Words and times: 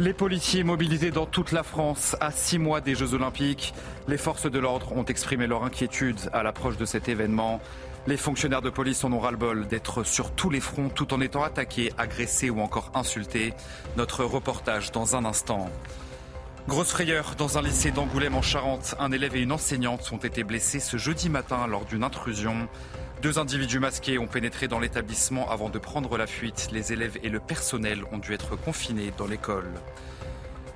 Les 0.00 0.12
policiers 0.12 0.64
mobilisés 0.64 1.12
dans 1.12 1.24
toute 1.24 1.52
la 1.52 1.62
France 1.62 2.16
à 2.20 2.32
six 2.32 2.58
mois 2.58 2.80
des 2.80 2.96
Jeux 2.96 3.14
Olympiques, 3.14 3.74
les 4.08 4.16
forces 4.16 4.50
de 4.50 4.58
l'ordre 4.58 4.90
ont 4.90 5.04
exprimé 5.04 5.46
leur 5.46 5.62
inquiétude 5.62 6.18
à 6.32 6.42
l'approche 6.42 6.76
de 6.76 6.84
cet 6.84 7.08
événement. 7.08 7.60
Les 8.08 8.16
fonctionnaires 8.16 8.60
de 8.60 8.70
police 8.70 9.04
en 9.04 9.12
ont 9.12 9.20
ras-le-bol 9.20 9.68
d'être 9.68 10.02
sur 10.02 10.32
tous 10.32 10.50
les 10.50 10.58
fronts 10.58 10.88
tout 10.88 11.14
en 11.14 11.20
étant 11.20 11.44
attaqués, 11.44 11.92
agressés 11.96 12.50
ou 12.50 12.60
encore 12.60 12.90
insultés. 12.94 13.54
Notre 13.96 14.24
reportage 14.24 14.90
dans 14.90 15.14
un 15.14 15.24
instant. 15.24 15.70
Grosse 16.66 16.90
frayeur 16.90 17.36
dans 17.38 17.56
un 17.56 17.62
lycée 17.62 17.92
d'Angoulême 17.92 18.34
en 18.34 18.42
Charente. 18.42 18.96
Un 18.98 19.12
élève 19.12 19.36
et 19.36 19.42
une 19.42 19.52
enseignante 19.52 20.10
ont 20.12 20.16
été 20.16 20.42
blessés 20.42 20.80
ce 20.80 20.96
jeudi 20.96 21.28
matin 21.28 21.68
lors 21.68 21.84
d'une 21.84 22.02
intrusion. 22.02 22.68
Deux 23.24 23.38
individus 23.38 23.78
masqués 23.78 24.18
ont 24.18 24.26
pénétré 24.26 24.68
dans 24.68 24.78
l'établissement 24.78 25.50
avant 25.50 25.70
de 25.70 25.78
prendre 25.78 26.18
la 26.18 26.26
fuite. 26.26 26.68
Les 26.72 26.92
élèves 26.92 27.16
et 27.22 27.30
le 27.30 27.40
personnel 27.40 28.02
ont 28.12 28.18
dû 28.18 28.34
être 28.34 28.54
confinés 28.54 29.14
dans 29.16 29.26
l'école. 29.26 29.70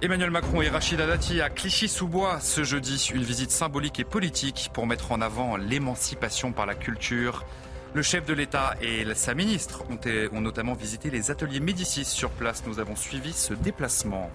Emmanuel 0.00 0.30
Macron 0.30 0.62
et 0.62 0.70
Rachida 0.70 1.06
Dati 1.06 1.42
à 1.42 1.50
Clichy-sous-Bois 1.50 2.40
ce 2.40 2.64
jeudi, 2.64 3.10
une 3.14 3.22
visite 3.22 3.50
symbolique 3.50 4.00
et 4.00 4.04
politique 4.04 4.70
pour 4.72 4.86
mettre 4.86 5.12
en 5.12 5.20
avant 5.20 5.58
l'émancipation 5.58 6.52
par 6.52 6.64
la 6.64 6.74
culture. 6.74 7.44
Le 7.92 8.00
chef 8.00 8.24
de 8.24 8.32
l'État 8.32 8.76
et 8.80 9.04
sa 9.14 9.34
ministre 9.34 9.84
ont, 9.90 9.98
ont, 10.34 10.40
notamment 10.40 10.72
visité 10.72 11.10
les 11.10 11.30
ateliers 11.30 11.60
Médicis 11.60 12.06
sur 12.06 12.30
place. 12.30 12.62
Nous 12.66 12.80
avons 12.80 12.96
suivi 12.96 13.34
ce 13.34 13.52
déplacement. 13.52 14.30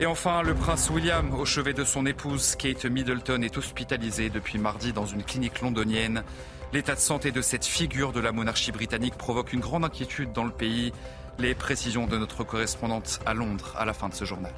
Et 0.00 0.06
enfin, 0.06 0.42
le 0.42 0.54
prince 0.54 0.90
William, 0.90 1.32
au 1.32 1.44
chevet 1.44 1.74
de 1.74 1.84
son 1.84 2.06
épouse 2.06 2.56
Kate 2.56 2.86
Middleton, 2.86 3.42
est 3.42 3.56
hospitalisé 3.56 4.30
depuis 4.30 4.58
mardi 4.58 4.92
dans 4.92 5.06
une 5.06 5.22
clinique 5.22 5.60
londonienne. 5.60 6.24
L'état 6.72 6.94
de 6.94 7.00
santé 7.00 7.30
de 7.30 7.40
cette 7.40 7.64
figure 7.64 8.12
de 8.12 8.20
la 8.20 8.32
monarchie 8.32 8.72
britannique 8.72 9.16
provoque 9.16 9.52
une 9.52 9.60
grande 9.60 9.84
inquiétude 9.84 10.32
dans 10.32 10.44
le 10.44 10.50
pays. 10.50 10.92
Les 11.38 11.54
précisions 11.54 12.06
de 12.06 12.16
notre 12.16 12.44
correspondante 12.44 13.20
à 13.26 13.34
Londres 13.34 13.74
à 13.76 13.84
la 13.84 13.92
fin 13.92 14.08
de 14.08 14.14
ce 14.14 14.24
journal. 14.24 14.52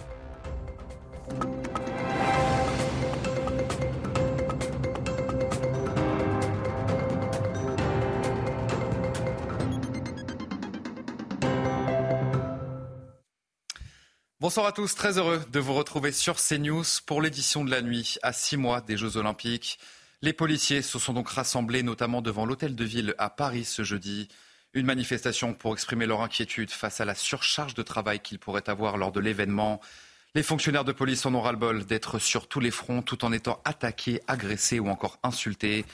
Bonsoir 14.39 14.67
à 14.67 14.73
tous, 14.73 14.95
très 14.95 15.19
heureux 15.19 15.43
de 15.51 15.59
vous 15.59 15.75
retrouver 15.75 16.12
sur 16.12 16.37
CNews 16.37 16.84
pour 17.05 17.21
l'édition 17.21 17.65
de 17.65 17.71
la 17.71 17.83
nuit 17.83 18.17
à 18.23 18.33
six 18.33 18.57
mois 18.57 18.81
des 18.81 18.97
Jeux 18.97 19.17
Olympiques. 19.17 19.79
Les 20.22 20.33
policiers 20.33 20.81
se 20.81 20.98
sont 20.98 21.12
donc 21.12 21.28
rassemblés 21.28 21.83
notamment 21.83 22.22
devant 22.22 22.47
l'hôtel 22.47 22.75
de 22.75 22.84
ville 22.84 23.14
à 23.19 23.28
Paris 23.28 23.64
ce 23.64 23.84
jeudi. 23.84 24.28
Une 24.72 24.86
manifestation 24.86 25.53
pour 25.53 25.75
exprimer 25.75 26.06
leur 26.06 26.22
inquiétude 26.22 26.70
face 26.70 27.00
à 27.00 27.05
la 27.05 27.14
surcharge 27.14 27.75
de 27.75 27.83
travail 27.83 28.20
qu'ils 28.20 28.39
pourraient 28.39 28.69
avoir 28.69 28.97
lors 28.97 29.12
de 29.12 29.20
l'événement. 29.20 29.81
Les 30.34 30.42
fonctionnaires 30.42 30.84
de 30.84 30.92
police 30.92 31.25
en 31.27 31.34
ont 31.34 31.41
ras-le-bol 31.41 31.84
d'être 31.84 32.19
sur 32.19 32.48
tous 32.48 32.61
les 32.61 32.70
fronts 32.70 33.03
tout 33.03 33.25
en 33.25 33.33
étant 33.33 33.61
attaqués, 33.64 34.21
agressés 34.26 34.81
ou 34.81 34.88
encore 34.88 35.19
insultés. 35.22 35.84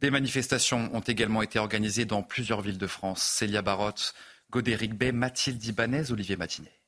Des 0.00 0.10
manifestations 0.10 0.94
ont 0.94 1.00
également 1.00 1.42
été 1.42 1.58
organisées 1.58 2.06
dans 2.06 2.22
plusieurs 2.22 2.62
villes 2.62 2.78
de 2.78 2.86
France. 2.86 3.22
Célia 3.22 3.62
Barotte, 3.62 4.14
Godéric 4.50 4.94
Bay, 4.94 5.12
Mathilde 5.12 5.64
Ibanez, 5.64 6.10
Olivier 6.10 6.36
Matinet. 6.36 6.79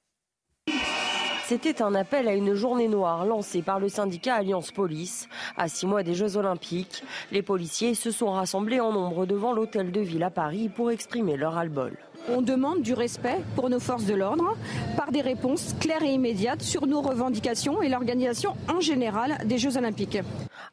C'était 1.52 1.82
un 1.82 1.94
appel 1.94 2.28
à 2.28 2.34
une 2.34 2.54
journée 2.54 2.88
noire 2.88 3.26
lancée 3.26 3.60
par 3.60 3.78
le 3.78 3.90
syndicat 3.90 4.36
Alliance 4.36 4.70
Police. 4.70 5.28
À 5.54 5.68
six 5.68 5.86
mois 5.86 6.02
des 6.02 6.14
Jeux 6.14 6.38
Olympiques, 6.38 7.04
les 7.30 7.42
policiers 7.42 7.92
se 7.94 8.10
sont 8.10 8.30
rassemblés 8.30 8.80
en 8.80 8.90
nombre 8.90 9.26
devant 9.26 9.52
l'hôtel 9.52 9.92
de 9.92 10.00
ville 10.00 10.22
à 10.22 10.30
Paris 10.30 10.70
pour 10.74 10.90
exprimer 10.90 11.36
leur 11.36 11.58
albol. 11.58 11.92
On 12.30 12.40
demande 12.40 12.80
du 12.80 12.94
respect 12.94 13.42
pour 13.54 13.68
nos 13.68 13.80
forces 13.80 14.06
de 14.06 14.14
l'ordre 14.14 14.56
par 14.96 15.12
des 15.12 15.20
réponses 15.20 15.74
claires 15.78 16.02
et 16.02 16.14
immédiates 16.14 16.62
sur 16.62 16.86
nos 16.86 17.02
revendications 17.02 17.82
et 17.82 17.90
l'organisation 17.90 18.54
en 18.74 18.80
général 18.80 19.36
des 19.44 19.58
Jeux 19.58 19.76
Olympiques. 19.76 20.20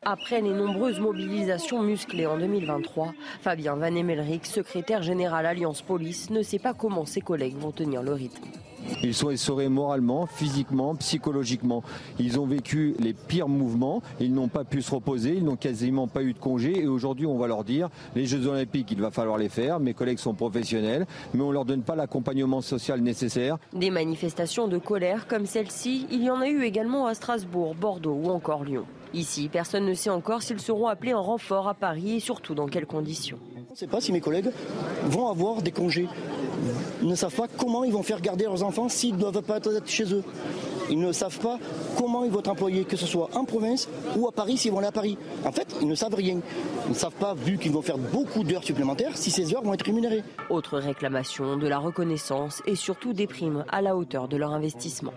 Après 0.04 0.42
les 0.42 0.54
nombreuses 0.54 1.00
mobilisations 1.00 1.82
musclées 1.82 2.26
en 2.26 2.38
2023, 2.38 3.14
Fabien 3.42 3.76
Van 3.76 3.96
Emelric, 3.96 4.46
secrétaire 4.46 5.04
général 5.04 5.46
Alliance 5.46 5.82
Police, 5.82 6.30
ne 6.30 6.42
sait 6.42 6.60
pas 6.60 6.74
comment 6.74 7.06
ses 7.06 7.22
collègues 7.22 7.58
vont 7.58 7.72
tenir 7.72 8.02
le 8.02 8.14
rythme. 8.14 8.44
Ils 9.04 9.14
sont 9.14 9.30
essorés 9.30 9.70
moralement, 9.70 10.26
physiquement, 10.26 10.96
psychologiquement. 10.96 11.84
Ils 12.18 12.40
ont 12.40 12.46
vécu 12.46 12.96
les 13.00 13.14
pires 13.14 13.48
mouvements, 13.48 14.02
ils 14.20 14.34
n'ont 14.34 14.48
pas 14.48 14.64
pu 14.64 14.82
se 14.82 14.92
reposer, 14.92 15.36
ils 15.36 15.44
n'ont 15.44 15.56
quasiment 15.56 16.08
pas 16.08 16.24
eu 16.24 16.34
de 16.34 16.40
congé 16.40 16.80
et 16.80 16.88
aujourd'hui 16.88 17.26
on 17.26 17.38
va 17.38 17.48
leur 17.48 17.64
dire 17.64 17.90
les 18.16 18.26
Jeux 18.26 18.48
Olympiques 18.48 18.92
il 18.92 19.02
va 19.02 19.12
falloir 19.12 19.38
les 19.38 19.50
faire, 19.50 19.80
mes 19.80 19.94
collègues 19.94 20.20
sont 20.20 20.34
professionnels, 20.34 21.06
mais 21.34 21.42
on 21.42 21.50
ne 21.50 21.54
leur 21.54 21.66
donne 21.66 21.84
pas 21.84 21.96
l'accompagnement 21.96 22.62
social 22.62 23.02
nécessaire. 23.02 23.58
Des 23.74 23.90
manifestations 23.90 24.68
de 24.68 24.78
colère 24.78 25.28
comme 25.28 25.46
celle-ci, 25.46 26.08
il 26.12 26.24
y 26.24 26.30
en 26.30 26.42
a 26.42 26.48
eu 26.48 26.64
également 26.64 27.08
à 27.08 27.14
Strasbourg, 27.14 27.76
Bordeaux 27.76 28.20
ou 28.24 28.30
encore 28.30 28.64
Lyon. 28.64 28.86
Ici, 29.14 29.50
personne 29.52 29.86
ne 29.86 29.94
sait 29.94 30.10
encore 30.10 30.42
s'ils 30.42 30.60
seront 30.60 30.88
appelés 30.88 31.14
en 31.14 31.24
renfort 31.24 31.68
à 31.68 31.74
Paris 31.74 32.16
et 32.16 32.20
surtout 32.20 32.54
dans 32.54 32.68
quelles 32.68 32.86
conditions. 32.86 33.40
On 33.70 33.74
ne 33.74 33.78
sait 33.78 33.88
pas 33.88 34.02
si 34.02 34.12
mes 34.12 34.22
collègues 34.22 34.52
vont 35.06 35.30
avoir 35.30 35.62
des 35.62 35.72
congés. 35.72 36.08
Ils 37.02 37.08
ne 37.08 37.16
savent 37.16 37.36
pas 37.36 37.48
comment 37.48 37.84
ils 37.84 37.94
vont 37.94 38.04
faire 38.04 38.22
garder 38.22 38.46
leurs 38.46 38.64
enfants 38.64 38.90
s'ils 38.90 39.16
ne 39.16 39.20
doivent 39.20 39.42
pas 39.42 39.58
être 39.58 39.88
chez 39.88 40.14
eux. 40.14 40.24
Ils 40.90 41.00
ne 41.00 41.12
savent 41.12 41.40
pas 41.40 41.60
comment 41.98 42.24
ils 42.24 42.32
vont 42.32 42.40
être 42.40 42.50
employés, 42.50 42.84
que 42.84 42.98
ce 42.98 43.06
soit 43.06 43.30
en 43.36 43.46
province 43.46 43.88
ou 44.18 44.28
à 44.28 44.32
Paris 44.32 44.58
s'ils 44.58 44.72
vont 44.72 44.80
aller 44.80 44.88
à 44.88 44.92
Paris. 44.92 45.18
En 45.46 45.52
fait, 45.52 45.68
ils 45.82 45.88
ne 45.88 45.96
savent 45.96 46.16
rien. 46.16 46.40
Ils 46.88 46.90
ne 46.90 46.96
savent 46.96 47.14
pas, 47.14 47.36
vu 47.36 47.58
qu'ils 47.58 47.72
vont 47.72 47.84
faire 47.84 47.98
beaucoup 47.98 48.44
d'heures 48.44 48.64
supplémentaires, 48.64 49.16
si 49.16 49.30
ces 49.30 49.54
heures 49.54 49.64
vont 49.64 49.74
être 49.76 49.86
rémunérées. 49.86 50.24
Autre 50.50 50.80
réclamation, 50.80 51.58
de 51.58 51.68
la 51.68 51.78
reconnaissance 51.78 52.64
et 52.66 52.76
surtout 52.76 53.14
des 53.14 53.28
primes 53.28 53.66
à 53.70 53.82
la 53.82 53.96
hauteur 53.96 54.28
de 54.28 54.38
leur 54.38 54.52
investissement. 54.52 55.14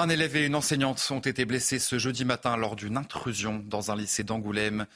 Un 0.00 0.08
élève 0.08 0.34
et 0.34 0.46
une 0.46 0.54
enseignante 0.54 1.06
ont 1.10 1.18
été 1.18 1.44
blessés 1.44 1.78
ce 1.78 1.98
jeudi 1.98 2.24
matin 2.24 2.56
lors 2.56 2.74
d'une 2.74 2.96
intrusion 2.96 3.62
dans 3.66 3.90
un 3.90 3.96
lycée 3.96 4.24
d'Angoulême. 4.24 4.86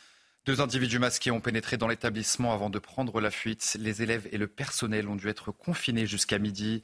Deux 0.46 0.62
individus 0.62 0.98
masqués 0.98 1.30
ont 1.30 1.42
pénétré 1.42 1.76
dans 1.76 1.88
l'établissement 1.88 2.54
avant 2.54 2.70
de 2.70 2.78
prendre 2.78 3.20
la 3.20 3.30
fuite. 3.30 3.76
Les 3.78 4.00
élèves 4.00 4.26
et 4.32 4.38
le 4.38 4.46
personnel 4.46 5.06
ont 5.10 5.14
dû 5.14 5.28
être 5.28 5.52
confinés 5.52 6.06
jusqu'à 6.06 6.38
midi. 6.38 6.82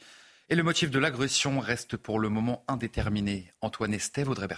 Et 0.50 0.54
le 0.54 0.62
motif 0.62 0.90
de 0.90 0.98
l'agression 0.98 1.60
reste 1.60 1.96
pour 1.96 2.18
le 2.18 2.28
moment 2.28 2.62
indéterminé. 2.68 3.50
Antoine 3.62 3.94
Estève, 3.94 4.28
Audrey. 4.28 4.48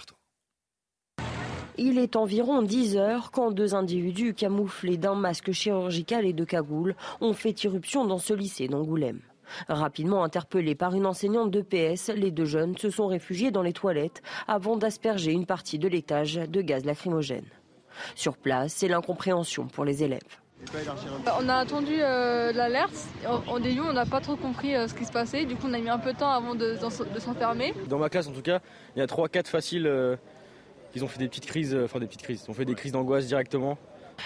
Il 1.77 1.99
est 1.99 2.17
environ 2.17 2.63
10 2.63 2.97
heures 2.97 3.31
quand 3.31 3.51
deux 3.51 3.75
individus 3.75 4.33
camouflés 4.33 4.97
d'un 4.97 5.15
masque 5.15 5.53
chirurgical 5.53 6.25
et 6.25 6.33
de 6.33 6.43
cagoule 6.43 6.97
ont 7.21 7.33
fait 7.33 7.63
irruption 7.63 8.03
dans 8.03 8.19
ce 8.19 8.33
lycée 8.33 8.67
d'Angoulême. 8.67 9.21
Rapidement 9.67 10.23
interpellés 10.23 10.75
par 10.75 10.95
une 10.95 11.05
enseignante 11.05 11.51
de 11.51 11.61
PS, 11.61 12.09
les 12.09 12.31
deux 12.31 12.45
jeunes 12.45 12.77
se 12.77 12.89
sont 12.89 13.07
réfugiés 13.07 13.51
dans 13.51 13.61
les 13.61 13.73
toilettes 13.73 14.21
avant 14.47 14.77
d'asperger 14.77 15.31
une 15.31 15.45
partie 15.45 15.79
de 15.79 15.87
l'étage 15.87 16.35
de 16.35 16.61
gaz 16.61 16.85
lacrymogène. 16.85 17.45
Sur 18.15 18.37
place, 18.37 18.73
c'est 18.73 18.87
l'incompréhension 18.87 19.67
pour 19.67 19.85
les 19.85 20.03
élèves. 20.03 20.21
On 21.39 21.49
a 21.49 21.55
attendu 21.55 21.95
euh, 21.99 22.51
l'alerte. 22.53 22.93
En, 23.27 23.59
début, 23.59 23.81
on 23.81 23.93
n'a 23.93 24.05
pas 24.05 24.21
trop 24.21 24.35
compris 24.35 24.75
euh, 24.75 24.87
ce 24.87 24.93
qui 24.93 25.05
se 25.05 25.11
passait. 25.11 25.45
Du 25.45 25.55
coup, 25.55 25.67
on 25.67 25.73
a 25.73 25.79
mis 25.79 25.89
un 25.89 25.99
peu 25.99 26.13
de 26.13 26.17
temps 26.17 26.31
avant 26.31 26.55
de, 26.55 26.77
s'enfermer. 27.19 27.73
Dans 27.89 27.97
ma 27.97 28.09
classe, 28.09 28.27
en 28.27 28.31
tout 28.31 28.41
cas, 28.41 28.59
il 28.95 28.99
y 28.99 29.01
a 29.01 29.05
3-4 29.05 29.47
faciles 29.47 29.87
euh, 29.87 30.15
qui 30.93 31.01
ont 31.03 31.07
fait 31.07 31.19
des 31.19 31.27
petites 31.27 31.45
crises, 31.45 31.77
enfin 31.83 31.99
des 31.99 32.07
petites 32.07 32.21
crises, 32.21 32.43
ils 32.45 32.51
ont 32.51 32.53
fait 32.53 32.65
des 32.65 32.75
crises 32.75 32.91
d'angoisse 32.91 33.27
directement. 33.27 33.77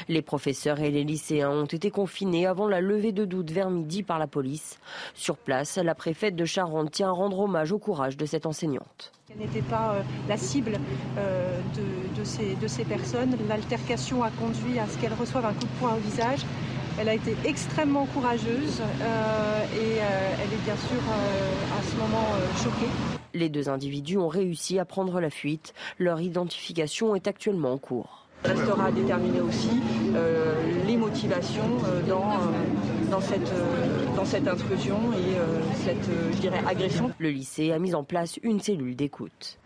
Les 0.07 0.21
professeurs 0.21 0.79
et 0.79 0.91
les 0.91 1.03
lycéens 1.03 1.51
ont 1.51 1.65
été 1.65 1.91
confinés 1.91 2.45
avant 2.45 2.67
la 2.67 2.81
levée 2.81 3.11
de 3.11 3.25
doute 3.25 3.51
vers 3.51 3.69
midi 3.69 4.03
par 4.03 4.19
la 4.19 4.27
police. 4.27 4.79
Sur 5.13 5.37
place, 5.37 5.77
la 5.77 5.95
préfète 5.95 6.35
de 6.35 6.45
Charente 6.45 6.91
tient 6.91 7.09
à 7.09 7.11
rendre 7.11 7.39
hommage 7.39 7.71
au 7.71 7.79
courage 7.79 8.17
de 8.17 8.25
cette 8.25 8.45
enseignante. 8.45 9.11
Elle 9.29 9.39
n'était 9.45 9.61
pas 9.61 9.93
euh, 9.93 10.01
la 10.29 10.37
cible 10.37 10.79
euh, 11.17 11.59
de, 12.17 12.23
ces, 12.23 12.55
de, 12.55 12.67
ces, 12.67 12.85
personnes. 12.85 13.35
L'altercation 13.49 14.23
a 14.23 14.29
conduit 14.29 14.79
à 14.79 14.87
ce 14.87 14.97
qu'elle 14.97 15.13
reçoive 15.13 15.45
un 15.45 15.53
coup 15.53 15.65
de 15.65 15.79
poing 15.79 15.95
au 15.95 15.99
visage. 15.99 16.39
Elle 16.99 17.09
a 17.09 17.13
été 17.13 17.35
extrêmement 17.43 18.05
courageuse 18.05 18.81
euh, 18.81 19.65
et 19.75 19.97
elle 19.97 20.53
est 20.53 20.63
bien 20.63 20.77
sûr 20.77 21.01
à 21.77 21.83
ce 21.83 21.95
moment 21.97 22.25
choquée. 22.55 22.89
Les 23.35 23.49
deux 23.49 23.69
individus 23.69 24.17
ont 24.17 24.29
réussi 24.29 24.79
à 24.79 24.85
prendre 24.85 25.19
la 25.19 25.29
fuite. 25.29 25.75
Leur 25.99 26.21
identification 26.21 27.13
est 27.13 27.27
actuellement 27.27 27.73
en 27.73 27.77
cours. 27.77 28.26
Restera 28.43 28.85
à 28.85 28.91
déterminer 28.91 29.41
aussi 29.41 29.81
les 30.85 30.97
motivations 30.97 31.77
dans 32.07 32.51
dans 33.09 33.21
cette, 33.21 33.51
dans 34.15 34.25
cette 34.25 34.47
intrusion 34.47 34.99
et 35.13 35.37
cette, 35.85 36.09
je 36.33 36.37
dirais, 36.39 36.61
agression. 36.67 37.13
Le 37.19 37.29
lycée 37.29 37.71
a 37.71 37.79
mis 37.79 37.95
en 37.95 38.03
place 38.03 38.37
une 38.43 38.59
cellule 38.59 38.95
d'écoute. 38.95 39.57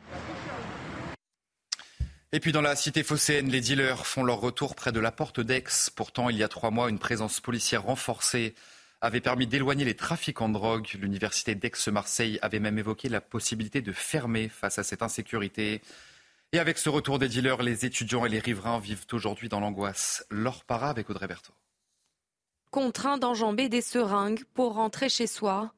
Et 2.33 2.39
puis 2.39 2.51
dans 2.53 2.61
la 2.61 2.75
cité 2.75 3.03
phocéenne, 3.03 3.49
les 3.49 3.59
dealers 3.59 4.05
font 4.05 4.23
leur 4.23 4.39
retour 4.39 4.75
près 4.75 4.91
de 4.93 4.99
la 5.01 5.11
porte 5.11 5.41
d'Aix. 5.41 5.63
Pourtant, 5.95 6.29
il 6.29 6.37
y 6.37 6.43
a 6.43 6.47
trois 6.47 6.71
mois, 6.71 6.89
une 6.89 6.99
présence 6.99 7.41
policière 7.41 7.83
renforcée 7.83 8.55
avait 9.01 9.19
permis 9.19 9.47
d'éloigner 9.47 9.83
les 9.83 9.95
trafiquants 9.95 10.47
de 10.47 10.53
drogue. 10.53 10.87
L'université 10.99 11.55
d'Aix-Marseille 11.55 12.39
avait 12.41 12.59
même 12.59 12.77
évoqué 12.77 13.09
la 13.09 13.19
possibilité 13.19 13.81
de 13.81 13.91
fermer 13.91 14.47
face 14.47 14.79
à 14.79 14.83
cette 14.83 15.01
insécurité. 15.01 15.81
Et 16.53 16.59
avec 16.59 16.77
ce 16.77 16.89
retour 16.89 17.17
des 17.17 17.29
dealers, 17.29 17.63
les 17.63 17.85
étudiants 17.85 18.25
et 18.25 18.29
les 18.29 18.39
riverains 18.39 18.79
vivent 18.79 19.05
aujourd'hui 19.13 19.47
dans 19.47 19.61
l'angoisse. 19.61 20.25
Laure 20.29 20.65
Para 20.65 20.89
avec 20.89 21.09
Audrey 21.09 21.27
Berthaud. 21.27 21.53
Contraint 22.71 23.17
d'enjamber 23.17 23.69
des 23.69 23.79
seringues 23.79 24.43
pour 24.53 24.73
rentrer 24.73 25.07
chez 25.07 25.27
soi, 25.27 25.73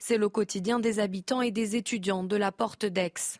c'est 0.00 0.18
le 0.18 0.28
quotidien 0.28 0.80
des 0.80 0.98
habitants 0.98 1.42
et 1.42 1.52
des 1.52 1.76
étudiants 1.76 2.24
de 2.24 2.34
la 2.34 2.50
porte 2.50 2.86
d'Aix. 2.86 3.38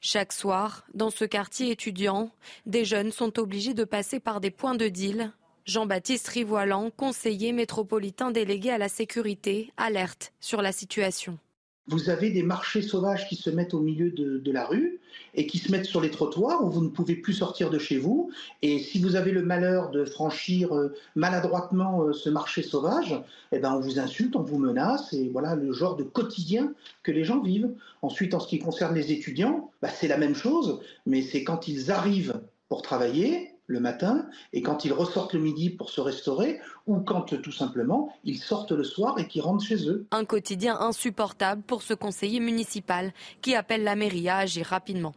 Chaque 0.00 0.32
soir, 0.32 0.84
dans 0.94 1.10
ce 1.10 1.24
quartier 1.24 1.72
étudiant, 1.72 2.30
des 2.66 2.84
jeunes 2.84 3.10
sont 3.10 3.40
obligés 3.40 3.74
de 3.74 3.82
passer 3.82 4.20
par 4.20 4.40
des 4.40 4.52
points 4.52 4.76
de 4.76 4.86
deal. 4.86 5.32
Jean-Baptiste 5.64 6.28
Rivoilan, 6.28 6.90
conseiller 6.90 7.50
métropolitain 7.50 8.30
délégué 8.30 8.70
à 8.70 8.78
la 8.78 8.88
sécurité, 8.88 9.72
alerte 9.76 10.32
sur 10.38 10.62
la 10.62 10.70
situation. 10.70 11.40
Vous 11.88 12.10
avez 12.10 12.30
des 12.30 12.44
marchés 12.44 12.80
sauvages 12.80 13.28
qui 13.28 13.34
se 13.34 13.50
mettent 13.50 13.74
au 13.74 13.80
milieu 13.80 14.10
de, 14.10 14.52
la 14.52 14.66
rue 14.66 15.00
et 15.34 15.46
qui 15.46 15.58
se 15.58 15.72
mettent 15.72 15.86
sur 15.86 16.00
les 16.00 16.10
trottoirs 16.10 16.64
où 16.64 16.70
vous 16.70 16.82
ne 16.82 16.88
pouvez 16.88 17.16
plus 17.16 17.32
sortir 17.32 17.70
de 17.70 17.78
chez 17.78 17.98
vous. 17.98 18.30
Et 18.62 18.78
si 18.78 19.00
vous 19.00 19.16
avez 19.16 19.32
le 19.32 19.42
malheur 19.42 19.90
de 19.90 20.04
franchir 20.04 20.74
euh, 20.74 20.94
maladroitement 21.16 22.04
euh, 22.04 22.12
ce 22.12 22.30
marché 22.30 22.62
sauvage, 22.62 23.20
eh 23.50 23.58
ben 23.58 23.72
on 23.72 23.80
vous 23.80 23.98
insulte, 23.98 24.36
on 24.36 24.42
vous 24.42 24.58
menace. 24.58 25.12
Et 25.12 25.28
voilà 25.28 25.56
le 25.56 25.72
genre 25.72 25.96
de 25.96 26.04
quotidien 26.04 26.72
que 27.02 27.10
les 27.10 27.24
gens 27.24 27.40
vivent. 27.40 27.70
Ensuite, 28.02 28.34
en 28.34 28.40
ce 28.40 28.46
qui 28.46 28.58
concerne 28.58 28.94
les 28.94 29.10
étudiants, 29.10 29.70
bah, 29.80 29.88
c'est 29.88 30.08
la 30.08 30.18
même 30.18 30.34
chose, 30.34 30.80
mais 31.06 31.22
c'est 31.22 31.42
quand 31.42 31.66
ils 31.66 31.90
arrivent 31.90 32.40
pour 32.68 32.82
travailler, 32.82 33.51
le 33.72 33.80
matin 33.80 34.26
et 34.52 34.62
quand 34.62 34.84
ils 34.84 34.92
ressortent 34.92 35.32
le 35.32 35.40
midi 35.40 35.70
pour 35.70 35.90
se 35.90 36.00
restaurer 36.00 36.60
ou 36.86 37.00
quand 37.00 37.40
tout 37.42 37.52
simplement 37.52 38.12
ils 38.24 38.38
sortent 38.38 38.72
le 38.72 38.84
soir 38.84 39.18
et 39.18 39.26
qu'ils 39.26 39.42
rentrent 39.42 39.64
chez 39.64 39.88
eux. 39.88 40.06
Un 40.10 40.24
quotidien 40.24 40.78
insupportable 40.78 41.62
pour 41.62 41.82
ce 41.82 41.94
conseiller 41.94 42.38
municipal 42.38 43.12
qui 43.40 43.54
appelle 43.54 43.82
la 43.82 43.96
mairie 43.96 44.28
à 44.28 44.36
agir 44.38 44.66
rapidement. 44.66 45.14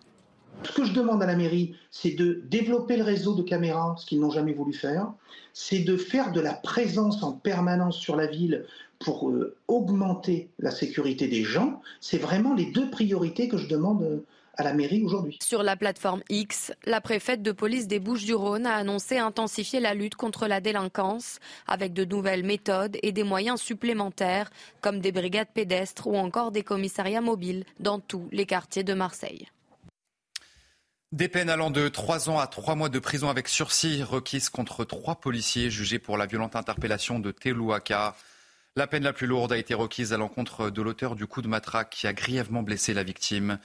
Ce 0.63 0.72
que 0.72 0.86
je 0.86 0.94
demande 0.94 1.22
à 1.22 1.25
la 1.25 1.36
mairie, 1.36 1.75
c'est 1.92 2.12
de 2.12 2.42
développer 2.46 2.96
le 2.96 3.04
réseau 3.04 3.36
de 3.36 3.44
caméras, 3.44 3.96
ce 3.98 4.06
qu'ils 4.06 4.22
n'ont 4.22 4.31
jamais 4.31 4.54
voulu 4.54 4.74
faire. 4.74 5.12
C'est 5.54 5.80
de 5.80 5.98
faire 5.98 6.31
de 6.31 6.40
la 6.40 6.54
présence 6.54 7.24
en 7.24 7.34
permanence 7.34 7.98
sur 7.98 8.16
la 8.16 8.25
ville 8.25 8.66
pour 9.00 9.30
euh, 9.30 9.56
augmenter 9.68 10.50
la 10.60 10.72
sécurité 10.72 11.28
des 11.28 11.44
gens. 11.44 11.81
C'est 12.00 12.18
vraiment 12.18 12.54
les 12.54 12.72
deux 12.72 12.90
priorités 12.90 13.50
que 13.50 13.58
je 13.58 13.68
demande 13.68 14.04
euh, 14.04 14.25
à 14.57 14.63
la 14.63 14.74
mairie 14.74 15.04
aujourd'hui. 15.04 15.38
Sur 15.42 15.63
la 15.63 15.75
plateforme 15.75 16.22
X, 16.30 16.74
la 16.86 17.02
préfète 17.02 17.42
de 17.42 17.52
police 17.52 17.88
des 17.88 18.00
Bouches-du-Rhône 18.00 18.66
a 18.66 18.75
annoncé 18.75 19.18
intensifier 19.18 19.80
la 19.80 19.94
lutte 19.94 20.16
contre 20.16 20.48
la 20.48 20.62
délinquance 20.62 21.40
avec 21.68 21.94
de 21.94 22.06
nouvelles 22.06 22.44
méthodes 22.44 22.98
et 23.04 23.12
des 23.12 23.24
moyens 23.24 23.62
supplémentaires 23.62 24.50
comme 24.81 25.00
des 25.00 25.12
brigades 25.12 25.52
pédestres 25.54 26.07
ou 26.07 26.18
encore 26.18 26.52
des 26.52 26.63
commissariats 26.63 27.22
mobiles 27.22 27.66
dans 27.80 28.00
tous 28.00 28.28
les 28.31 28.46
quartiers 28.46 28.84
de 28.84 28.94
Marseille. 28.94 29.48
Des 31.12 31.30
peines 31.30 31.50
allant 31.50 31.72
de 31.72 31.88
3 31.88 32.30
ans 32.30 32.40
à 32.40 32.48
3 32.48 32.75
mois 32.75 32.90
de 32.90 33.00
prison 33.00 33.30
avec 33.30 33.48
sursis 33.48 34.04
requises 34.04 34.50
contre 34.50 34.84
trois 34.84 35.16
policiers 35.16 35.69
jugés 35.69 36.00
pour 36.00 36.18
la 36.18 36.25
violente 36.25 36.56
interpellation 36.56 37.19
de 37.19 37.31
Telouaka. 37.31 38.16
La 38.75 38.88
peine 38.88 39.04
la 39.04 39.13
plus 39.13 39.28
lourde 39.28 39.54
a 39.54 39.58
été 39.58 39.74
requise 39.74 40.12
à 40.12 40.18
l'encontre 40.18 40.69
de 40.69 40.81
l'auteur 40.81 41.16
du 41.16 41.28
coup 41.28 41.42
de 41.42 41.48
matraque 41.48 41.92
qui 41.92 42.08
a 42.08 42.12
grièvement 42.12 42.63
blessé 42.63 42.94
la 42.94 43.04
victime. 43.04 43.60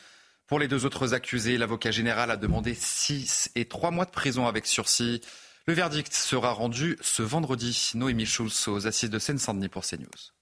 Pour 0.50 0.58
les 0.58 0.66
deux 0.66 0.84
autres 0.84 1.14
accusés, 1.14 1.58
l'avocat 1.58 1.92
général 1.92 2.28
a 2.32 2.36
demandé 2.36 2.74
6 2.74 3.52
et 3.54 3.66
3 3.66 3.92
mois 3.92 4.04
de 4.04 4.10
prison 4.10 4.48
avec 4.48 4.66
sursis. 4.66 5.20
Le 5.66 5.74
verdict 5.74 6.12
sera 6.12 6.50
rendu 6.50 6.98
ce 7.00 7.22
vendredi. 7.22 7.92
Noémie 7.94 8.26
Schulz 8.26 8.66
aux 8.66 8.88
assises 8.88 9.10
de 9.10 9.20
Seine-Saint-Denis 9.20 9.68
pour 9.68 9.86
CNews. 9.86 10.39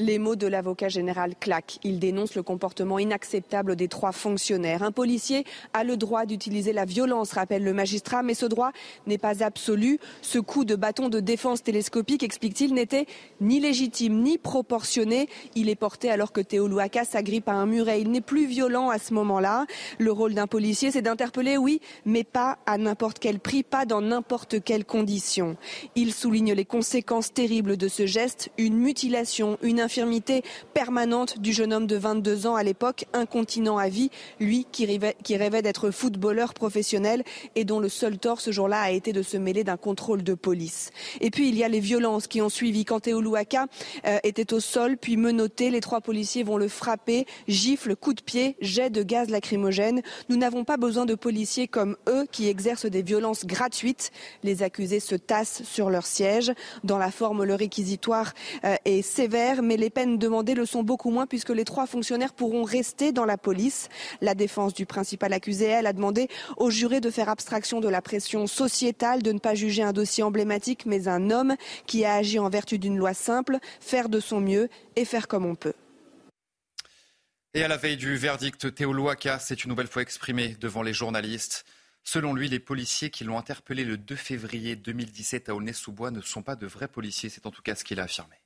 Les 0.00 0.18
mots 0.18 0.34
de 0.34 0.48
l'avocat 0.48 0.88
général 0.88 1.36
claquent. 1.38 1.78
Il 1.84 2.00
dénonce 2.00 2.34
le 2.34 2.42
comportement 2.42 2.98
inacceptable 2.98 3.76
des 3.76 3.86
trois 3.86 4.10
fonctionnaires. 4.10 4.82
Un 4.82 4.90
policier 4.90 5.44
a 5.72 5.84
le 5.84 5.96
droit 5.96 6.26
d'utiliser 6.26 6.72
la 6.72 6.84
violence, 6.84 7.30
rappelle 7.30 7.62
le 7.62 7.72
magistrat, 7.72 8.24
mais 8.24 8.34
ce 8.34 8.46
droit 8.46 8.72
n'est 9.06 9.18
pas 9.18 9.44
absolu. 9.44 10.00
Ce 10.20 10.40
coup 10.40 10.64
de 10.64 10.74
bâton 10.74 11.08
de 11.08 11.20
défense 11.20 11.62
télescopique, 11.62 12.24
explique-t-il, 12.24 12.74
n'était 12.74 13.06
ni 13.40 13.60
légitime 13.60 14.20
ni 14.20 14.36
proportionné. 14.36 15.28
Il 15.54 15.68
est 15.68 15.76
porté 15.76 16.10
alors 16.10 16.32
que 16.32 16.40
Théo 16.40 16.66
Louaka 16.66 17.04
s'agrippe 17.04 17.48
à 17.48 17.52
un 17.52 17.66
muret. 17.66 18.00
Il 18.00 18.10
n'est 18.10 18.20
plus 18.20 18.46
violent 18.46 18.90
à 18.90 18.98
ce 18.98 19.14
moment-là. 19.14 19.64
Le 20.00 20.10
rôle 20.10 20.34
d'un 20.34 20.48
policier, 20.48 20.90
c'est 20.90 21.02
d'interpeller, 21.02 21.56
oui, 21.56 21.80
mais 22.04 22.24
pas 22.24 22.58
à 22.66 22.78
n'importe 22.78 23.20
quel 23.20 23.38
prix, 23.38 23.62
pas 23.62 23.86
dans 23.86 24.00
n'importe 24.00 24.60
quelles 24.64 24.84
conditions. 24.84 25.56
Il 25.94 26.12
souligne 26.12 26.52
les 26.52 26.64
conséquences 26.64 27.32
terribles 27.32 27.76
de 27.76 27.86
ce 27.86 28.06
geste, 28.06 28.50
une 28.58 28.76
mutilation, 28.76 29.56
une 29.62 29.83
infirmité 29.84 30.42
permanente 30.72 31.38
du 31.38 31.52
jeune 31.52 31.72
homme 31.72 31.86
de 31.86 31.96
22 31.96 32.46
ans 32.46 32.56
à 32.56 32.62
l'époque, 32.62 33.04
incontinent 33.12 33.78
à 33.78 33.88
vie, 33.88 34.10
lui 34.40 34.66
qui 34.72 34.86
rêvait, 34.86 35.62
d'être 35.62 35.90
footballeur 35.90 36.54
professionnel 36.54 37.22
et 37.54 37.64
dont 37.64 37.78
le 37.78 37.88
seul 37.88 38.18
tort 38.18 38.40
ce 38.40 38.50
jour-là 38.50 38.80
a 38.80 38.90
été 38.90 39.12
de 39.12 39.22
se 39.22 39.36
mêler 39.36 39.62
d'un 39.62 39.76
contrôle 39.76 40.22
de 40.22 40.34
police. 40.34 40.90
Et 41.20 41.30
puis 41.30 41.48
il 41.48 41.54
y 41.54 41.62
a 41.62 41.68
les 41.68 41.80
violences 41.80 42.26
qui 42.26 42.40
ont 42.40 42.48
suivi. 42.48 42.84
Quand 42.84 43.00
Théo 43.00 43.20
Louaka 43.20 43.66
euh, 44.06 44.18
était 44.24 44.52
au 44.52 44.60
sol, 44.60 44.96
puis 44.96 45.16
menotté, 45.16 45.70
les 45.70 45.80
trois 45.80 46.00
policiers 46.00 46.42
vont 46.42 46.56
le 46.56 46.68
frapper, 46.68 47.26
gifles, 47.46 47.94
coups 47.94 48.16
de 48.16 48.22
pied, 48.22 48.56
jet 48.60 48.90
de 48.90 49.02
gaz 49.02 49.28
lacrymogène. 49.28 50.02
Nous 50.28 50.36
n'avons 50.36 50.64
pas 50.64 50.76
besoin 50.76 51.06
de 51.06 51.14
policiers 51.14 51.68
comme 51.68 51.96
eux 52.08 52.26
qui 52.32 52.48
exercent 52.48 52.86
des 52.86 53.02
violences 53.02 53.46
gratuites. 53.46 54.10
Les 54.42 54.62
accusés 54.62 55.00
se 55.00 55.14
tassent 55.14 55.62
sur 55.64 55.90
leur 55.90 56.06
siège. 56.06 56.52
Dans 56.82 56.98
la 56.98 57.10
forme, 57.10 57.44
le 57.44 57.54
réquisitoire 57.54 58.32
euh, 58.64 58.76
est 58.84 59.02
sévère, 59.02 59.62
mais 59.62 59.73
les 59.76 59.90
peines 59.90 60.18
demandées 60.18 60.54
le 60.54 60.66
sont 60.66 60.82
beaucoup 60.82 61.10
moins 61.10 61.26
puisque 61.26 61.50
les 61.50 61.64
trois 61.64 61.86
fonctionnaires 61.86 62.32
pourront 62.32 62.64
rester 62.64 63.12
dans 63.12 63.24
la 63.24 63.38
police. 63.38 63.88
La 64.20 64.34
défense 64.34 64.74
du 64.74 64.86
principal 64.86 65.32
accusé, 65.32 65.66
elle, 65.66 65.86
a 65.86 65.92
demandé 65.92 66.28
aux 66.56 66.70
jurés 66.70 67.00
de 67.00 67.10
faire 67.10 67.28
abstraction 67.28 67.80
de 67.80 67.88
la 67.88 68.02
pression 68.02 68.46
sociétale, 68.46 69.22
de 69.22 69.32
ne 69.32 69.38
pas 69.38 69.54
juger 69.54 69.82
un 69.82 69.92
dossier 69.92 70.22
emblématique, 70.22 70.86
mais 70.86 71.08
un 71.08 71.30
homme 71.30 71.56
qui 71.86 72.04
a 72.04 72.14
agi 72.14 72.38
en 72.38 72.48
vertu 72.48 72.78
d'une 72.78 72.96
loi 72.96 73.14
simple, 73.14 73.58
faire 73.80 74.08
de 74.08 74.20
son 74.20 74.40
mieux 74.40 74.68
et 74.96 75.04
faire 75.04 75.28
comme 75.28 75.46
on 75.46 75.54
peut. 75.54 75.74
Et 77.54 77.62
à 77.62 77.68
la 77.68 77.76
veille 77.76 77.96
du 77.96 78.16
verdict, 78.16 78.74
Théo 78.74 78.92
Louaka 78.92 79.38
s'est 79.38 79.54
une 79.54 79.68
nouvelle 79.68 79.86
fois 79.86 80.02
exprimé 80.02 80.56
devant 80.60 80.82
les 80.82 80.92
journalistes. 80.92 81.64
Selon 82.02 82.34
lui, 82.34 82.48
les 82.48 82.58
policiers 82.58 83.10
qui 83.10 83.24
l'ont 83.24 83.38
interpellé 83.38 83.84
le 83.84 83.96
2 83.96 84.16
février 84.16 84.76
2017 84.76 85.48
à 85.48 85.54
Aulnay-sous-Bois 85.54 86.10
ne 86.10 86.20
sont 86.20 86.42
pas 86.42 86.56
de 86.56 86.66
vrais 86.66 86.88
policiers. 86.88 87.30
C'est 87.30 87.46
en 87.46 87.50
tout 87.50 87.62
cas 87.62 87.76
ce 87.76 87.84
qu'il 87.84 88.00
a 88.00 88.04
affirmé. 88.04 88.36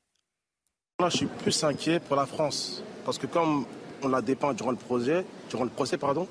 Là, 1.01 1.11
je 1.11 1.19
suis 1.19 1.27
plus 1.27 1.63
inquiet 1.63 2.01
pour 2.01 2.17
la 2.17 2.27
France. 2.27 2.83
Parce 3.05 3.19
que 3.19 3.29
comme 3.29 3.67
on 4.03 4.09
la 4.09 4.21
dépeint 4.21 4.53
durant 4.53 4.73
le, 4.73 4.77
projet, 4.77 5.25
durant 5.49 5.63
le 5.63 5.71
procès, 5.71 5.97
pardon, 5.97 6.27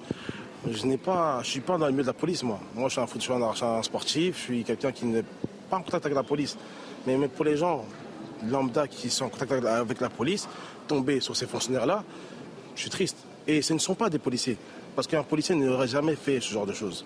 je 0.70 0.86
n'ai 0.86 0.98
pas, 0.98 1.40
je 1.42 1.52
suis 1.52 1.62
pas 1.62 1.78
dans 1.78 1.86
le 1.86 1.94
milieu 1.94 2.04
de 2.04 2.08
la 2.08 2.14
police, 2.14 2.44
moi. 2.44 2.60
Moi, 2.76 2.90
je 2.90 2.92
suis 2.96 3.02
un, 3.02 3.08
foot, 3.08 3.26
un, 3.62 3.82
sportif, 3.82 4.36
je 4.36 4.42
suis 4.42 4.64
quelqu'un 4.66 4.92
qui 4.92 5.06
n'est 5.06 5.24
pas 5.70 5.78
en 5.78 5.84
contact 5.84 6.06
avec 6.06 6.18
la 6.18 6.24
police. 6.24 6.58
Mais, 7.06 7.16
mais, 7.16 7.30
pour 7.30 7.46
les 7.46 7.56
gens 7.56 7.86
lambda 8.46 8.90
qui 8.90 9.10
sont 9.10 9.24
en 9.24 9.30
contact 9.30 9.54
avec 9.54 10.02
la 10.02 10.10
police, 10.10 10.50
tomber 10.86 11.22
sur 11.22 11.34
ces 11.34 11.48
fonctionnaires-là, 11.48 12.04
je 12.76 12.82
suis 12.82 12.90
triste. 12.90 13.20
Et 13.48 13.62
ce 13.62 13.72
ne 13.72 13.80
sont 13.80 13.96
pas 13.96 14.10
des 14.10 14.20
policiers. 14.20 14.58
Parce 14.98 15.08
qu'un 15.08 15.24
policier 15.24 15.56
n'aurait 15.56 15.88
jamais 15.88 16.18
fait 16.18 16.42
ce 16.42 16.52
genre 16.52 16.66
de 16.66 16.74
choses. 16.74 17.06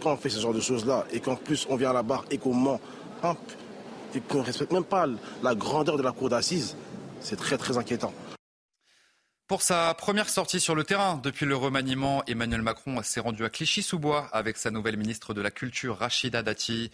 Quand 0.00 0.12
on 0.12 0.16
fait 0.16 0.30
ce 0.30 0.38
genre 0.38 0.54
de 0.54 0.60
choses-là, 0.60 1.06
et 1.12 1.18
qu'en 1.18 1.34
plus 1.34 1.66
on 1.70 1.74
vient 1.74 1.90
à 1.90 1.94
la 1.94 2.04
barre 2.04 2.24
et 2.30 2.38
qu'on 2.38 2.54
ment, 2.54 2.78
et 4.14 4.20
qu'on 4.20 4.38
ne 4.38 4.44
respecte 4.44 4.72
même 4.72 4.84
pas 4.84 5.06
la 5.42 5.56
grandeur 5.56 5.96
de 5.96 6.02
la 6.02 6.12
cour 6.12 6.28
d'assises, 6.28 6.76
c'est 7.20 7.36
très 7.36 7.58
très 7.58 7.78
inquiétant. 7.78 8.12
Pour 9.46 9.62
sa 9.62 9.94
première 9.94 10.28
sortie 10.28 10.60
sur 10.60 10.76
le 10.76 10.84
terrain 10.84 11.16
depuis 11.16 11.44
le 11.44 11.56
remaniement, 11.56 12.22
Emmanuel 12.26 12.62
Macron 12.62 13.02
s'est 13.02 13.18
rendu 13.18 13.44
à 13.44 13.50
Clichy-sous-Bois 13.50 14.28
avec 14.32 14.56
sa 14.56 14.70
nouvelle 14.70 14.96
ministre 14.96 15.34
de 15.34 15.40
la 15.40 15.50
Culture, 15.50 15.98
Rachida 15.98 16.42
Dati. 16.42 16.92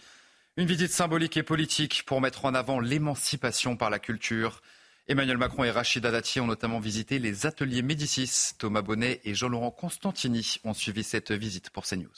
Une 0.57 0.65
visite 0.65 0.91
symbolique 0.91 1.37
et 1.37 1.43
politique 1.43 2.03
pour 2.07 2.19
mettre 2.19 2.45
en 2.45 2.55
avant 2.55 2.79
l'émancipation 2.79 3.77
par 3.77 3.91
la 3.91 3.99
culture. 3.99 4.63
Emmanuel 5.07 5.37
Macron 5.37 5.65
et 5.65 5.71
Rachida 5.71 6.09
Dati 6.09 6.39
ont 6.39 6.47
notamment 6.47 6.79
visité 6.79 7.19
les 7.19 7.45
ateliers 7.45 7.83
Médicis. 7.83 8.55
Thomas 8.57 8.81
Bonnet 8.81 9.21
et 9.23 9.35
Jean-Laurent 9.35 9.69
Constantini 9.69 10.55
ont 10.63 10.73
suivi 10.73 11.03
cette 11.03 11.31
visite 11.31 11.69
pour 11.69 11.85
CNews. 11.85 12.09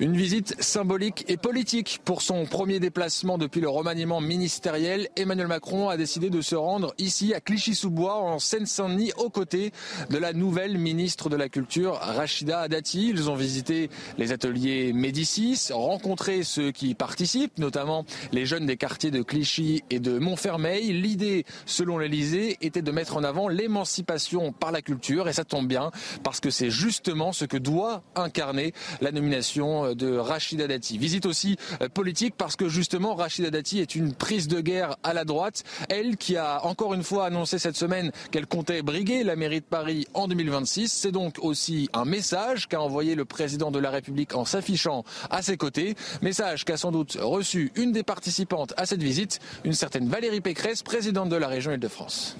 Une 0.00 0.16
visite 0.16 0.60
symbolique 0.60 1.24
et 1.28 1.36
politique 1.36 2.00
pour 2.04 2.20
son 2.20 2.46
premier 2.46 2.80
déplacement 2.80 3.38
depuis 3.38 3.60
le 3.60 3.68
remaniement 3.68 4.20
ministériel. 4.20 5.08
Emmanuel 5.14 5.46
Macron 5.46 5.88
a 5.88 5.96
décidé 5.96 6.30
de 6.30 6.40
se 6.40 6.56
rendre 6.56 6.92
ici 6.98 7.32
à 7.32 7.38
Clichy-sous-Bois 7.38 8.16
en 8.16 8.40
Seine-Saint-Denis 8.40 9.12
aux 9.18 9.30
côtés 9.30 9.70
de 10.10 10.18
la 10.18 10.32
nouvelle 10.32 10.78
ministre 10.78 11.30
de 11.30 11.36
la 11.36 11.48
Culture 11.48 11.94
Rachida 11.94 12.66
Dati. 12.66 13.10
Ils 13.10 13.30
ont 13.30 13.36
visité 13.36 13.88
les 14.18 14.32
ateliers 14.32 14.92
Médicis, 14.92 15.68
rencontré 15.70 16.42
ceux 16.42 16.72
qui 16.72 16.96
participent, 16.96 17.58
notamment 17.58 18.04
les 18.32 18.46
jeunes 18.46 18.66
des 18.66 18.76
quartiers 18.76 19.12
de 19.12 19.22
Clichy 19.22 19.84
et 19.90 20.00
de 20.00 20.18
Montfermeil. 20.18 20.92
L'idée, 20.92 21.44
selon 21.66 21.98
l'Elysée, 21.98 22.56
était 22.62 22.82
de 22.82 22.90
mettre 22.90 23.16
en 23.16 23.22
avant 23.22 23.46
l'émancipation 23.46 24.50
par 24.50 24.72
la 24.72 24.82
culture 24.82 25.28
et 25.28 25.32
ça 25.32 25.44
tombe 25.44 25.68
bien 25.68 25.92
parce 26.24 26.40
que 26.40 26.50
c'est 26.50 26.70
justement 26.70 27.32
ce 27.32 27.44
que 27.44 27.58
doit 27.58 28.02
incarner 28.16 28.74
la 29.00 29.12
nomination 29.12 29.83
de 29.92 30.16
Rachida 30.16 30.66
Dati. 30.66 30.96
Visite 30.96 31.26
aussi 31.26 31.56
euh, 31.82 31.88
politique 31.90 32.34
parce 32.38 32.56
que 32.56 32.68
justement 32.68 33.14
Rachida 33.14 33.50
Dati 33.50 33.80
est 33.80 33.94
une 33.94 34.14
prise 34.14 34.48
de 34.48 34.60
guerre 34.60 34.96
à 35.02 35.12
la 35.12 35.24
droite. 35.24 35.64
Elle 35.90 36.16
qui 36.16 36.36
a 36.36 36.64
encore 36.64 36.94
une 36.94 37.02
fois 37.02 37.26
annoncé 37.26 37.58
cette 37.58 37.76
semaine 37.76 38.10
qu'elle 38.30 38.46
comptait 38.46 38.82
briguer 38.82 39.24
la 39.24 39.36
mairie 39.36 39.60
de 39.60 39.66
Paris 39.66 40.06
en 40.14 40.28
2026. 40.28 40.92
C'est 40.92 41.12
donc 41.12 41.38
aussi 41.40 41.90
un 41.92 42.04
message 42.04 42.68
qu'a 42.68 42.80
envoyé 42.80 43.14
le 43.14 43.24
président 43.24 43.70
de 43.70 43.78
la 43.78 43.90
République 43.90 44.34
en 44.34 44.44
s'affichant 44.44 45.04
à 45.30 45.42
ses 45.42 45.56
côtés. 45.56 45.94
Message 46.22 46.64
qu'a 46.64 46.76
sans 46.76 46.92
doute 46.92 47.18
reçu 47.20 47.72
une 47.74 47.92
des 47.92 48.02
participantes 48.02 48.72
à 48.76 48.86
cette 48.86 49.02
visite, 49.02 49.40
une 49.64 49.74
certaine 49.74 50.08
Valérie 50.08 50.40
Pécresse, 50.40 50.82
présidente 50.82 51.28
de 51.28 51.36
la 51.36 51.48
région 51.48 51.72
Île-de-France. 51.72 52.36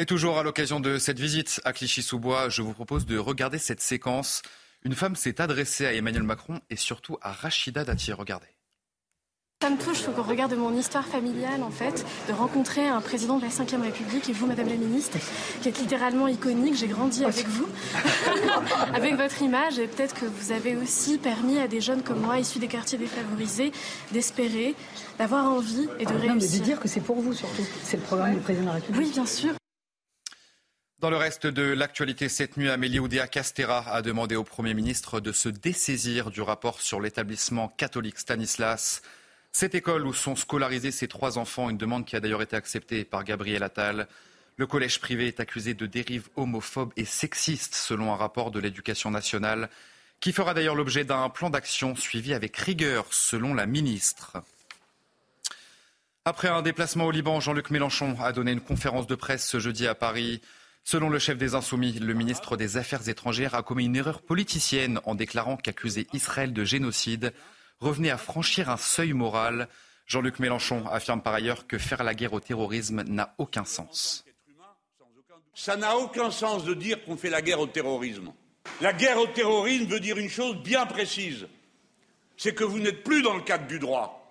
Et 0.00 0.06
toujours 0.06 0.38
à 0.38 0.44
l'occasion 0.44 0.78
de 0.78 0.96
cette 0.98 1.18
visite 1.18 1.60
à 1.64 1.72
Clichy-sous-Bois, 1.72 2.50
je 2.50 2.62
vous 2.62 2.72
propose 2.72 3.04
de 3.04 3.18
regarder 3.18 3.58
cette 3.58 3.80
séquence 3.80 4.42
une 4.84 4.94
femme 4.94 5.16
s'est 5.16 5.40
adressée 5.40 5.86
à 5.86 5.92
Emmanuel 5.92 6.22
Macron 6.22 6.60
et 6.70 6.76
surtout 6.76 7.18
à 7.20 7.32
Rachida 7.32 7.84
Dati. 7.84 8.12
Regardez. 8.12 8.46
Ça 9.60 9.70
me 9.70 9.76
touche 9.76 10.06
au 10.06 10.22
regard 10.22 10.48
de 10.48 10.54
mon 10.54 10.72
histoire 10.72 11.04
familiale, 11.04 11.64
en 11.64 11.70
fait, 11.70 12.06
de 12.28 12.32
rencontrer 12.32 12.86
un 12.86 13.00
président 13.00 13.38
de 13.38 13.42
la 13.42 13.48
Ve 13.48 13.82
République 13.82 14.28
et 14.28 14.32
vous, 14.32 14.46
Madame 14.46 14.68
la 14.68 14.76
Ministre, 14.76 15.18
qui 15.60 15.68
est 15.68 15.76
littéralement 15.80 16.28
iconique. 16.28 16.76
J'ai 16.76 16.86
grandi 16.86 17.24
avec 17.24 17.44
vous, 17.48 17.66
avec 18.94 19.16
votre 19.16 19.42
image, 19.42 19.80
et 19.80 19.88
peut-être 19.88 20.14
que 20.14 20.26
vous 20.26 20.52
avez 20.52 20.76
aussi 20.76 21.18
permis 21.18 21.58
à 21.58 21.66
des 21.66 21.80
jeunes 21.80 22.04
comme 22.04 22.20
moi, 22.20 22.38
issus 22.38 22.60
des 22.60 22.68
quartiers 22.68 22.98
défavorisés, 22.98 23.72
d'espérer, 24.12 24.76
d'avoir 25.18 25.46
envie 25.46 25.88
et 25.98 26.04
de 26.04 26.12
réussir. 26.12 26.28
Non, 26.28 26.34
mais 26.36 26.58
de 26.58 26.64
dire 26.64 26.78
que 26.78 26.86
c'est 26.86 27.00
pour 27.00 27.20
vous 27.20 27.32
surtout. 27.32 27.66
C'est 27.82 27.96
le 27.96 28.04
programme 28.04 28.34
du 28.34 28.40
président 28.40 28.66
de 28.66 28.68
la 28.68 28.74
République. 28.74 29.06
Oui, 29.06 29.10
bien 29.12 29.26
sûr. 29.26 29.57
Dans 31.00 31.10
le 31.10 31.16
reste 31.16 31.46
de 31.46 31.62
l'actualité 31.62 32.28
cette 32.28 32.56
nuit, 32.56 32.68
Amélie 32.68 32.98
Oudéa 32.98 33.28
Castera 33.28 33.88
a 33.88 34.02
demandé 34.02 34.34
au 34.34 34.42
Premier 34.42 34.74
ministre 34.74 35.20
de 35.20 35.30
se 35.30 35.48
dessaisir 35.48 36.32
du 36.32 36.40
rapport 36.40 36.80
sur 36.80 37.00
l'établissement 37.00 37.68
catholique 37.68 38.18
Stanislas. 38.18 39.00
Cette 39.52 39.76
école 39.76 40.08
où 40.08 40.12
sont 40.12 40.34
scolarisés 40.34 40.90
ses 40.90 41.06
trois 41.06 41.38
enfants, 41.38 41.70
une 41.70 41.76
demande 41.76 42.04
qui 42.04 42.16
a 42.16 42.20
d'ailleurs 42.20 42.42
été 42.42 42.56
acceptée 42.56 43.04
par 43.04 43.22
Gabriel 43.22 43.62
Attal. 43.62 44.08
Le 44.56 44.66
collège 44.66 44.98
privé 44.98 45.28
est 45.28 45.38
accusé 45.38 45.72
de 45.72 45.86
dérives 45.86 46.30
homophobes 46.34 46.92
et 46.96 47.04
sexistes 47.04 47.76
selon 47.76 48.12
un 48.12 48.16
rapport 48.16 48.50
de 48.50 48.58
l'éducation 48.58 49.12
nationale 49.12 49.70
qui 50.18 50.32
fera 50.32 50.52
d'ailleurs 50.52 50.74
l'objet 50.74 51.04
d'un 51.04 51.28
plan 51.28 51.48
d'action 51.48 51.94
suivi 51.94 52.34
avec 52.34 52.56
rigueur 52.56 53.06
selon 53.12 53.54
la 53.54 53.66
ministre. 53.66 54.42
Après 56.24 56.48
un 56.48 56.62
déplacement 56.62 57.06
au 57.06 57.12
Liban, 57.12 57.38
Jean-Luc 57.38 57.70
Mélenchon 57.70 58.16
a 58.20 58.32
donné 58.32 58.50
une 58.50 58.60
conférence 58.60 59.06
de 59.06 59.14
presse 59.14 59.46
ce 59.46 59.60
jeudi 59.60 59.86
à 59.86 59.94
Paris. 59.94 60.42
Selon 60.84 61.10
le 61.10 61.18
chef 61.18 61.36
des 61.36 61.54
Insoumis, 61.54 61.98
le 61.98 62.14
ministre 62.14 62.56
des 62.56 62.76
Affaires 62.76 63.08
étrangères 63.08 63.54
a 63.54 63.62
commis 63.62 63.84
une 63.84 63.96
erreur 63.96 64.22
politicienne 64.22 65.00
en 65.04 65.14
déclarant 65.14 65.56
qu'accuser 65.56 66.06
Israël 66.12 66.52
de 66.52 66.64
génocide 66.64 67.34
revenait 67.80 68.10
à 68.10 68.18
franchir 68.18 68.70
un 68.70 68.76
seuil 68.76 69.12
moral. 69.12 69.68
Jean-Luc 70.06 70.38
Mélenchon 70.38 70.86
affirme 70.86 71.22
par 71.22 71.34
ailleurs 71.34 71.66
que 71.66 71.78
faire 71.78 72.02
la 72.02 72.14
guerre 72.14 72.32
au 72.32 72.40
terrorisme 72.40 73.02
n'a 73.02 73.34
aucun 73.38 73.64
sens. 73.64 74.24
Ça 75.54 75.76
n'a 75.76 75.96
aucun 75.96 76.30
sens 76.30 76.64
de 76.64 76.72
dire 76.72 77.04
qu'on 77.04 77.16
fait 77.16 77.30
la 77.30 77.42
guerre 77.42 77.60
au 77.60 77.66
terrorisme. 77.66 78.32
La 78.80 78.92
guerre 78.92 79.18
au 79.18 79.26
terrorisme 79.26 79.86
veut 79.86 80.00
dire 80.00 80.16
une 80.16 80.30
chose 80.30 80.56
bien 80.62 80.86
précise. 80.86 81.48
C'est 82.36 82.54
que 82.54 82.64
vous 82.64 82.78
n'êtes 82.78 83.02
plus 83.02 83.22
dans 83.22 83.34
le 83.34 83.42
cadre 83.42 83.66
du 83.66 83.78
droit. 83.78 84.24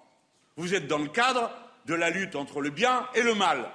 Vous 0.56 0.74
êtes 0.74 0.88
dans 0.88 0.98
le 0.98 1.10
cadre 1.10 1.52
de 1.86 1.94
la 1.94 2.10
lutte 2.10 2.36
entre 2.36 2.62
le 2.62 2.70
bien 2.70 3.08
et 3.14 3.22
le 3.22 3.36
mal. 3.36 3.70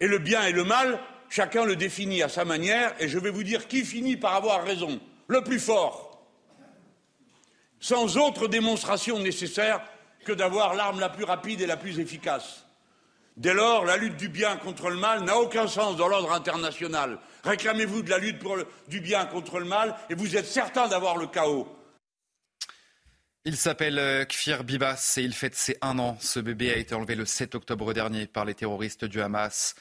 Et 0.00 0.08
le 0.08 0.18
bien 0.18 0.42
et 0.44 0.52
le 0.52 0.64
mal, 0.64 0.98
chacun 1.30 1.64
le 1.64 1.76
définit 1.76 2.22
à 2.22 2.28
sa 2.28 2.44
manière, 2.44 2.92
et 3.00 3.08
je 3.08 3.18
vais 3.18 3.30
vous 3.30 3.44
dire 3.44 3.68
qui 3.68 3.84
finit 3.84 4.18
par 4.18 4.34
avoir 4.34 4.64
raison, 4.64 5.00
le 5.28 5.42
plus 5.42 5.60
fort, 5.60 6.26
sans 7.78 8.18
autre 8.18 8.48
démonstration 8.48 9.18
nécessaire 9.18 9.80
que 10.26 10.32
d'avoir 10.32 10.74
l'arme 10.74 11.00
la 11.00 11.08
plus 11.08 11.24
rapide 11.24 11.62
et 11.62 11.66
la 11.66 11.78
plus 11.78 11.98
efficace. 11.98 12.66
Dès 13.36 13.54
lors, 13.54 13.86
la 13.86 13.96
lutte 13.96 14.18
du 14.18 14.28
bien 14.28 14.56
contre 14.56 14.90
le 14.90 14.96
mal 14.96 15.24
n'a 15.24 15.38
aucun 15.38 15.66
sens 15.66 15.96
dans 15.96 16.08
l'ordre 16.08 16.32
international. 16.32 17.18
Réclamez-vous 17.44 18.02
de 18.02 18.10
la 18.10 18.18
lutte 18.18 18.42
du 18.88 19.00
bien 19.00 19.24
contre 19.24 19.60
le 19.60 19.64
mal 19.64 19.96
et 20.10 20.14
vous 20.14 20.36
êtes 20.36 20.46
certain 20.46 20.88
d'avoir 20.88 21.16
le 21.16 21.26
chaos. 21.26 21.66
Il 23.46 23.56
s'appelle 23.56 23.98
euh, 23.98 24.26
Kfir 24.26 24.64
Bibas 24.64 25.14
et 25.16 25.22
il 25.22 25.32
fête 25.32 25.54
ses 25.54 25.78
un 25.80 25.98
an. 25.98 26.18
Ce 26.20 26.38
bébé 26.38 26.70
a 26.70 26.76
été 26.76 26.94
enlevé 26.94 27.14
le 27.14 27.24
7 27.24 27.54
octobre 27.54 27.94
dernier 27.94 28.26
par 28.26 28.44
les 28.44 28.54
terroristes 28.54 29.06
du 29.06 29.22
Hamas. 29.22 29.74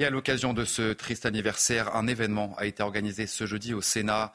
Et 0.00 0.04
à 0.04 0.10
l'occasion 0.10 0.54
de 0.54 0.64
ce 0.64 0.92
triste 0.92 1.24
anniversaire, 1.24 1.94
un 1.94 2.08
événement 2.08 2.54
a 2.58 2.66
été 2.66 2.82
organisé 2.82 3.28
ce 3.28 3.46
jeudi 3.46 3.74
au 3.74 3.80
Sénat. 3.80 4.32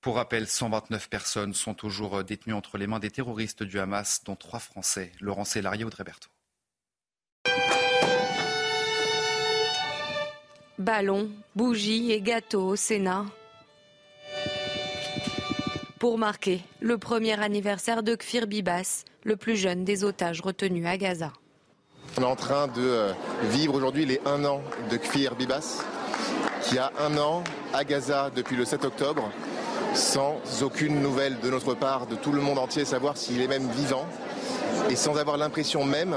Pour 0.00 0.16
rappel, 0.16 0.48
129 0.48 1.10
personnes 1.10 1.52
sont 1.52 1.74
toujours 1.74 2.24
détenues 2.24 2.54
entre 2.54 2.78
les 2.78 2.86
mains 2.86 2.98
des 2.98 3.10
terroristes 3.10 3.62
du 3.62 3.78
Hamas, 3.78 4.24
dont 4.24 4.36
trois 4.36 4.58
Français. 4.58 5.12
Laurent 5.20 5.44
Célarier, 5.44 5.84
Audrey 5.84 6.04
Berthaud. 6.04 6.30
Ballons, 10.78 11.30
bougies 11.54 12.10
et 12.10 12.22
gâteaux 12.22 12.68
au 12.68 12.76
Sénat. 12.76 13.26
Pour 15.98 16.16
marquer 16.16 16.62
le 16.80 16.96
premier 16.96 17.38
anniversaire 17.38 18.02
de 18.02 18.16
Kfir 18.16 18.46
Bibas, 18.46 19.04
le 19.24 19.36
plus 19.36 19.56
jeune 19.56 19.84
des 19.84 20.04
otages 20.04 20.40
retenus 20.40 20.86
à 20.86 20.96
Gaza. 20.96 21.32
On 22.18 22.22
est 22.22 22.26
en 22.26 22.36
train 22.36 22.66
de 22.66 22.72
euh, 22.78 23.12
vivre 23.44 23.74
aujourd'hui 23.74 24.04
les 24.04 24.20
un 24.26 24.44
an 24.44 24.60
de 24.90 24.96
Kfir 24.98 25.34
Bibas, 25.34 25.82
qui 26.62 26.76
a 26.78 26.92
un 27.00 27.16
an 27.16 27.42
à 27.72 27.84
Gaza 27.84 28.30
depuis 28.34 28.54
le 28.54 28.66
7 28.66 28.84
octobre, 28.84 29.30
sans 29.94 30.40
aucune 30.62 31.00
nouvelle 31.00 31.40
de 31.40 31.48
notre 31.48 31.74
part, 31.74 32.06
de 32.06 32.14
tout 32.14 32.32
le 32.32 32.42
monde 32.42 32.58
entier, 32.58 32.84
savoir 32.84 33.16
s'il 33.16 33.40
est 33.40 33.48
même 33.48 33.66
vivant, 33.70 34.06
et 34.90 34.96
sans 34.96 35.16
avoir 35.16 35.38
l'impression 35.38 35.84
même 35.84 36.16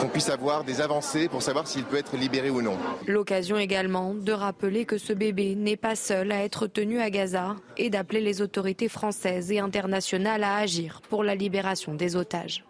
qu'on 0.00 0.08
puisse 0.08 0.28
avoir 0.28 0.62
des 0.62 0.82
avancées 0.82 1.28
pour 1.28 1.42
savoir 1.42 1.66
s'il 1.66 1.84
peut 1.84 1.96
être 1.96 2.16
libéré 2.16 2.50
ou 2.50 2.60
non. 2.60 2.76
L'occasion 3.06 3.56
également 3.56 4.12
de 4.14 4.32
rappeler 4.32 4.84
que 4.84 4.98
ce 4.98 5.14
bébé 5.14 5.54
n'est 5.54 5.76
pas 5.76 5.96
seul 5.96 6.32
à 6.32 6.42
être 6.44 6.66
tenu 6.66 7.00
à 7.00 7.08
Gaza 7.08 7.56
et 7.78 7.88
d'appeler 7.88 8.20
les 8.20 8.42
autorités 8.42 8.88
françaises 8.88 9.50
et 9.50 9.58
internationales 9.58 10.44
à 10.44 10.56
agir 10.56 11.00
pour 11.08 11.24
la 11.24 11.34
libération 11.34 11.94
des 11.94 12.14
otages. 12.16 12.64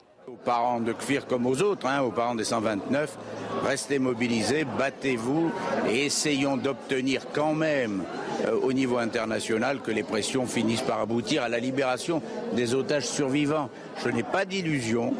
Parents 0.44 0.80
de 0.80 0.92
Kfir 0.92 1.26
comme 1.26 1.46
aux 1.46 1.62
autres, 1.62 1.86
hein, 1.86 2.02
aux 2.02 2.10
parents 2.10 2.34
des 2.34 2.44
129, 2.44 3.16
restez 3.64 3.98
mobilisés, 3.98 4.64
battez-vous 4.78 5.50
et 5.88 6.06
essayons 6.06 6.56
d'obtenir 6.56 7.22
quand 7.32 7.54
même 7.54 8.04
euh, 8.46 8.58
au 8.62 8.72
niveau 8.72 8.98
international 8.98 9.80
que 9.80 9.90
les 9.90 10.02
pressions 10.02 10.46
finissent 10.46 10.82
par 10.82 11.00
aboutir 11.00 11.42
à 11.42 11.48
la 11.48 11.58
libération 11.58 12.22
des 12.52 12.74
otages 12.74 13.06
survivants. 13.06 13.70
Je 14.04 14.10
n'ai 14.10 14.22
pas 14.22 14.44
d'illusion 14.44 15.14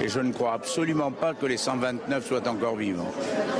et 0.00 0.08
je 0.08 0.20
ne 0.20 0.32
crois 0.32 0.52
absolument 0.52 1.10
pas 1.10 1.34
que 1.34 1.46
les 1.46 1.56
129 1.56 2.26
soient 2.26 2.48
encore 2.48 2.76
vivants. 2.76 3.10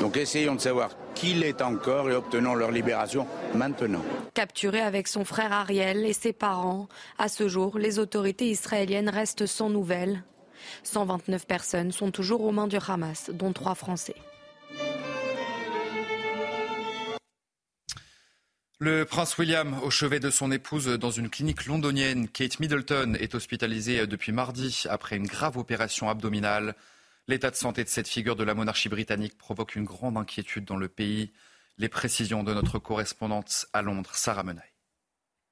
Donc 0.01 0.17
essayons 0.17 0.55
de 0.55 0.61
savoir 0.61 0.91
qui 1.15 1.35
l'est 1.35 1.61
encore 1.63 2.09
et 2.11 2.15
obtenons 2.15 2.55
leur 2.55 2.71
libération 2.71 3.27
maintenant. 3.55 4.03
Capturé 4.35 4.81
avec 4.81 5.09
son 5.09 5.25
frère 5.25 5.53
Ariel 5.53 6.07
et 6.07 6.13
ses 6.13 6.33
parents, 6.33 6.87
à 7.19 7.29
ce 7.29 7.49
jour, 7.49 7.77
les 7.77 7.99
autorités 7.99 8.47
israéliennes 8.47 9.09
restent 9.09 9.47
sans 9.47 9.69
nouvelles 9.69 10.23
129 10.85 11.47
personnes 11.47 11.93
sont 11.93 12.11
toujours 12.11 12.43
aux 12.43 12.53
mains 12.53 12.69
du 12.69 12.79
Hamas, 12.87 13.31
dont 13.33 13.53
trois 13.53 13.75
Français. 13.75 14.17
Le 18.81 19.05
prince 19.05 19.37
William, 19.39 19.77
au 19.83 19.91
chevet 19.91 20.21
de 20.21 20.31
son 20.31 20.53
épouse 20.53 20.87
dans 20.87 21.11
une 21.11 21.31
clinique 21.31 21.67
londonienne, 21.67 22.29
Kate 22.29 22.61
Middleton, 22.61 23.17
est 23.19 23.35
hospitalisée 23.35 24.07
depuis 24.07 24.31
mardi 24.31 24.85
après 24.89 25.17
une 25.17 25.27
grave 25.27 25.57
opération 25.57 26.09
abdominale. 26.09 26.77
L'état 27.27 27.51
de 27.51 27.57
santé 27.57 27.83
de 27.83 27.89
cette 27.89 28.07
figure 28.07 28.37
de 28.37 28.45
la 28.45 28.55
monarchie 28.55 28.89
britannique 28.89 29.37
provoque 29.37 29.75
une 29.75 29.85
grande 29.85 30.17
inquiétude 30.17 30.65
dans 30.65 30.77
le 30.77 30.89
pays. 30.89 31.33
Les 31.79 31.89
précisions 31.89 32.45
de 32.45 32.55
notre 32.55 32.79
correspondante 32.79 33.67
à 33.73 33.83
Londres, 33.83 34.15
Sarah 34.15 34.45
Menaille. 34.45 34.78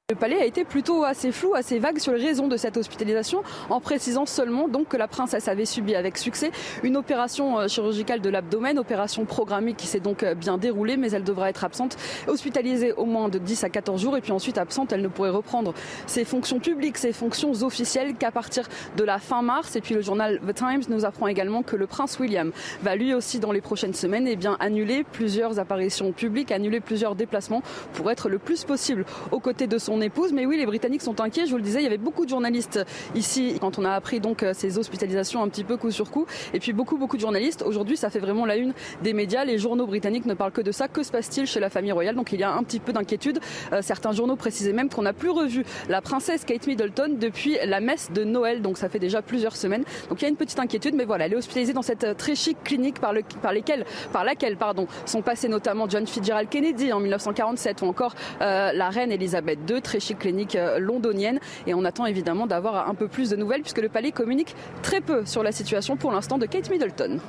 Le 0.09 0.15
palais 0.15 0.41
a 0.41 0.45
été 0.45 0.65
plutôt 0.65 1.03
assez 1.03 1.33
flou, 1.33 1.57
assez 1.57 1.81
vague 1.81 1.99
sur 1.99 2.13
les 2.13 2.25
raisons 2.25 2.47
de 2.47 2.57
cette 2.57 2.77
hospitalisation, 2.77 3.43
en 3.71 3.81
précisant 3.81 4.25
seulement 4.25 4.69
donc 4.69 4.87
que 4.87 4.97
la 4.97 5.09
princesse 5.09 5.49
avait 5.49 5.65
subi 5.65 5.97
avec 5.97 6.17
succès 6.17 6.53
une 6.85 6.97
opération 6.97 7.59
euh, 7.59 7.67
chirurgicale 7.67 8.21
de 8.21 8.31
l'abdomen, 8.31 8.79
opération 8.79 9.25
programmée 9.25 9.75
qui 9.75 9.89
s'est 9.89 9.99
donc 9.99 10.23
euh, 10.23 10.37
bien 10.37 10.59
déroulée, 10.59 10.97
mais 10.97 11.11
elle 11.11 11.25
devra 11.25 11.51
être 11.51 11.65
absente, 11.65 11.97
hospitalisée 12.29 12.93
au 12.93 13.05
moins 13.05 13.29
de 13.29 13.39
10 13.39 13.65
à 13.65 13.69
14 13.69 14.01
jours, 14.01 14.17
et 14.17 14.21
puis 14.21 14.31
ensuite 14.31 14.59
absente, 14.59 14.93
elle 14.93 15.03
ne 15.03 15.09
pourrait 15.09 15.31
reprendre 15.31 15.75
ses 16.07 16.25
fonctions 16.25 16.61
publiques, 16.61 16.99
ses 16.99 17.13
fonctions 17.13 17.51
officielles 17.65 18.15
qu'à 18.15 18.31
partir 18.31 18.69
de 18.97 19.03
la 19.03 19.19
fin 19.19 19.43
mars. 19.43 19.75
Et 19.75 19.81
puis 19.81 19.97
le 19.97 20.03
journal 20.03 20.39
The 20.47 20.55
Times 20.55 20.83
nous 20.89 21.05
apprend 21.05 21.27
également 21.27 21.65
que 21.65 21.75
le 21.75 21.89
prince 21.89 22.21
William 22.21 22.53
va 22.81 22.95
lui 22.95 23.13
aussi 23.13 23.41
dans 23.41 23.51
les 23.51 23.61
prochaines 23.61 23.95
semaines 23.95 24.29
eh 24.29 24.37
bien, 24.37 24.57
annuler 24.61 25.03
plusieurs 25.03 25.59
apparitions 25.59 26.13
publiques, 26.13 26.53
annuler 26.53 26.79
plusieurs 26.79 27.17
déplacements 27.17 27.65
pour 27.95 28.09
être 28.13 28.29
le 28.29 28.39
plus 28.39 28.63
possible 28.63 29.05
aux 29.33 29.41
côtés 29.41 29.67
de 29.67 29.79
son 29.79 29.96
épouse. 30.01 30.33
Mais 30.33 30.47
oui, 30.47 30.57
les 30.57 30.67
Britanniques 30.67 31.03
sont 31.03 31.21
inquiets. 31.21 31.47
Je 31.47 31.51
vous 31.51 31.57
le 31.57 31.63
disais, 31.63 31.81
il 31.81 31.85
y 31.85 31.87
avait 31.87 31.99
beaucoup 31.99 32.25
de 32.25 32.31
journalistes 32.31 32.85
ici 33.15 33.57
quand 33.61 33.79
on 33.79 33.85
a 33.85 33.93
appris 33.93 34.21
donc 34.21 34.43
euh, 34.43 34.53
ces 34.55 34.79
hospitalisations 34.79 35.43
un 35.43 35.49
petit 35.49 35.65
peu 35.65 35.77
coup 35.77 35.91
sur 35.91 36.11
coup. 36.11 36.27
Et 36.55 36.61
puis 36.61 36.73
beaucoup, 36.73 36.97
beaucoup 36.99 37.17
de 37.17 37.23
journalistes. 37.23 37.63
Aujourd'hui, 37.63 37.97
ça 37.97 38.11
fait 38.11 38.19
vraiment 38.19 38.47
la 38.47 38.57
une 38.57 38.73
des 39.03 39.13
médias. 39.13 39.45
Les 39.45 39.59
journaux 39.59 39.87
britanniques 39.87 40.27
ne 40.27 40.35
parlent 40.35 40.53
que 40.53 40.61
de 40.61 40.73
ça. 40.73 40.89
Que 40.89 41.03
se 41.03 41.11
passe-t-il 41.11 41.47
chez 41.47 41.61
la 41.61 41.71
famille 41.71 41.93
royale? 41.93 42.15
Donc 42.15 42.33
il 42.33 42.41
y 42.41 42.43
a 42.43 42.53
un 42.53 42.63
petit 42.63 42.81
peu 42.81 42.93
d'inquiétude. 42.93 43.41
Euh, 43.73 43.83
certains 43.83 44.13
journaux 44.13 44.37
précisaient 44.37 44.73
même 44.73 44.89
qu'on 44.89 45.03
n'a 45.03 45.13
plus 45.13 45.31
revu 45.31 45.65
la 45.89 46.01
princesse 46.01 46.45
Kate 46.45 46.67
Middleton 46.67 47.17
depuis 47.19 47.57
la 47.65 47.81
messe 47.81 48.11
de 48.13 48.25
Noël. 48.25 48.63
Donc 48.63 48.79
ça 48.79 48.89
fait 48.89 48.99
déjà 48.99 49.23
plusieurs 49.23 49.57
semaines. 49.57 49.85
Donc 50.09 50.21
il 50.21 50.23
y 50.23 50.27
a 50.27 50.29
une 50.29 50.37
petite 50.37 50.59
inquiétude, 50.59 50.95
mais 50.95 51.05
voilà, 51.05 51.27
elle 51.27 51.33
est 51.33 51.37
hospitalisée 51.37 51.73
dans 51.73 51.83
cette 51.83 52.05
euh, 52.05 52.15
très 52.15 52.35
chic 52.35 52.57
clinique 52.65 53.01
par, 53.01 53.13
le, 53.13 53.23
par, 53.43 53.53
lesquelles, 53.53 53.85
par 54.13 54.25
laquelle 54.25 54.57
pardon, 54.57 54.87
sont 55.05 55.23
passés 55.23 55.49
notamment 55.49 55.89
John 55.89 56.07
Fitzgerald 56.07 56.49
Kennedy 56.49 56.93
en 56.93 57.01
1947 57.01 57.83
ou 57.83 57.87
encore 57.87 58.15
la 58.41 58.91
reine 58.91 59.13
Elisabeth 59.13 59.59
II, 59.69 59.81
très 59.87 60.01
chic 60.01 60.19
clinique 60.19 60.57
euh, 60.57 60.79
londonienne. 60.79 61.41
Et 61.67 61.73
on 61.73 61.85
attend 61.85 62.05
évidemment 62.05 62.47
d'avoir 62.47 62.89
un 62.89 62.95
peu 62.95 63.09
plus 63.09 63.31
de 63.31 63.37
nouvelles 63.37 63.63
puisque 63.63 63.79
le 63.79 63.89
palais 63.89 64.13
communique 64.13 64.55
très 64.83 65.01
peu 65.01 65.25
sur 65.25 65.43
la 65.43 65.53
situation 65.53 65.97
pour 65.97 66.13
l'instant 66.13 66.37
de 66.37 66.47
Kate 66.47 66.69
Middleton. 66.69 67.21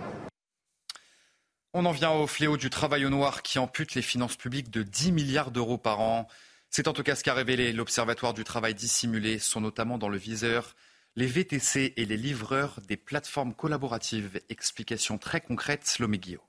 On 1.73 1.85
en 1.85 1.91
vient 1.91 2.11
au 2.11 2.25
fléau 2.25 2.57
du 2.57 2.69
travail 2.69 3.05
au 3.05 3.09
noir 3.09 3.43
qui 3.43 3.59
ampute 3.59 3.93
les 3.93 4.01
finances 4.01 4.35
publiques 4.35 4.71
de 4.71 4.81
10 4.81 5.11
milliards 5.11 5.51
d'euros 5.51 5.77
par 5.77 5.99
an. 5.99 6.27
C'est 6.69 6.87
en 6.87 6.93
tout 6.93 7.03
cas 7.03 7.15
ce 7.15 7.23
qu'a 7.23 7.33
révélé 7.33 7.71
l'Observatoire 7.71 8.33
du 8.33 8.43
travail 8.43 8.73
dissimulé, 8.73 9.37
sont 9.37 9.61
notamment 9.61 9.97
dans 9.97 10.09
le 10.09 10.17
viseur 10.17 10.75
les 11.15 11.25
VTC 11.25 11.93
et 11.97 12.05
les 12.05 12.15
livreurs 12.15 12.79
des 12.87 12.95
plateformes 12.95 13.53
collaboratives. 13.53 14.39
Explication 14.49 15.17
très 15.17 15.41
concrète, 15.41 15.97
Loméguio. 15.99 16.39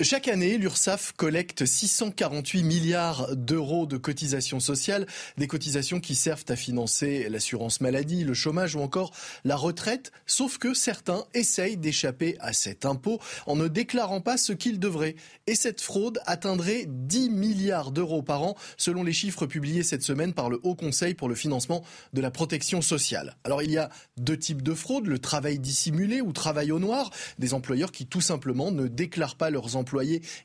Chaque 0.00 0.28
année, 0.28 0.58
l'URSSAF 0.58 1.10
collecte 1.16 1.66
648 1.66 2.62
milliards 2.62 3.34
d'euros 3.34 3.84
de 3.84 3.96
cotisations 3.96 4.60
sociales, 4.60 5.08
des 5.38 5.48
cotisations 5.48 5.98
qui 5.98 6.14
servent 6.14 6.44
à 6.50 6.54
financer 6.54 7.28
l'assurance 7.28 7.80
maladie, 7.80 8.22
le 8.22 8.32
chômage 8.32 8.76
ou 8.76 8.80
encore 8.80 9.10
la 9.42 9.56
retraite, 9.56 10.12
sauf 10.24 10.58
que 10.58 10.72
certains 10.72 11.24
essayent 11.34 11.76
d'échapper 11.76 12.36
à 12.38 12.52
cet 12.52 12.86
impôt 12.86 13.18
en 13.46 13.56
ne 13.56 13.66
déclarant 13.66 14.20
pas 14.20 14.36
ce 14.36 14.52
qu'ils 14.52 14.78
devraient. 14.78 15.16
Et 15.48 15.56
cette 15.56 15.80
fraude 15.80 16.20
atteindrait 16.26 16.84
10 16.86 17.30
milliards 17.30 17.90
d'euros 17.90 18.22
par 18.22 18.44
an, 18.44 18.56
selon 18.76 19.02
les 19.02 19.12
chiffres 19.12 19.46
publiés 19.46 19.82
cette 19.82 20.04
semaine 20.04 20.32
par 20.32 20.48
le 20.48 20.60
Haut 20.62 20.76
Conseil 20.76 21.14
pour 21.14 21.28
le 21.28 21.34
financement 21.34 21.82
de 22.12 22.20
la 22.20 22.30
protection 22.30 22.82
sociale. 22.82 23.36
Alors 23.42 23.64
il 23.64 23.72
y 23.72 23.78
a 23.78 23.90
deux 24.16 24.38
types 24.38 24.62
de 24.62 24.74
fraude, 24.74 25.08
le 25.08 25.18
travail 25.18 25.58
dissimulé 25.58 26.20
ou 26.20 26.32
travail 26.32 26.70
au 26.70 26.78
noir, 26.78 27.10
des 27.40 27.52
employeurs 27.52 27.90
qui 27.90 28.06
tout 28.06 28.20
simplement 28.20 28.70
ne 28.70 28.86
déclarent 28.86 29.34
pas 29.34 29.50
leurs 29.50 29.74
emplois 29.74 29.87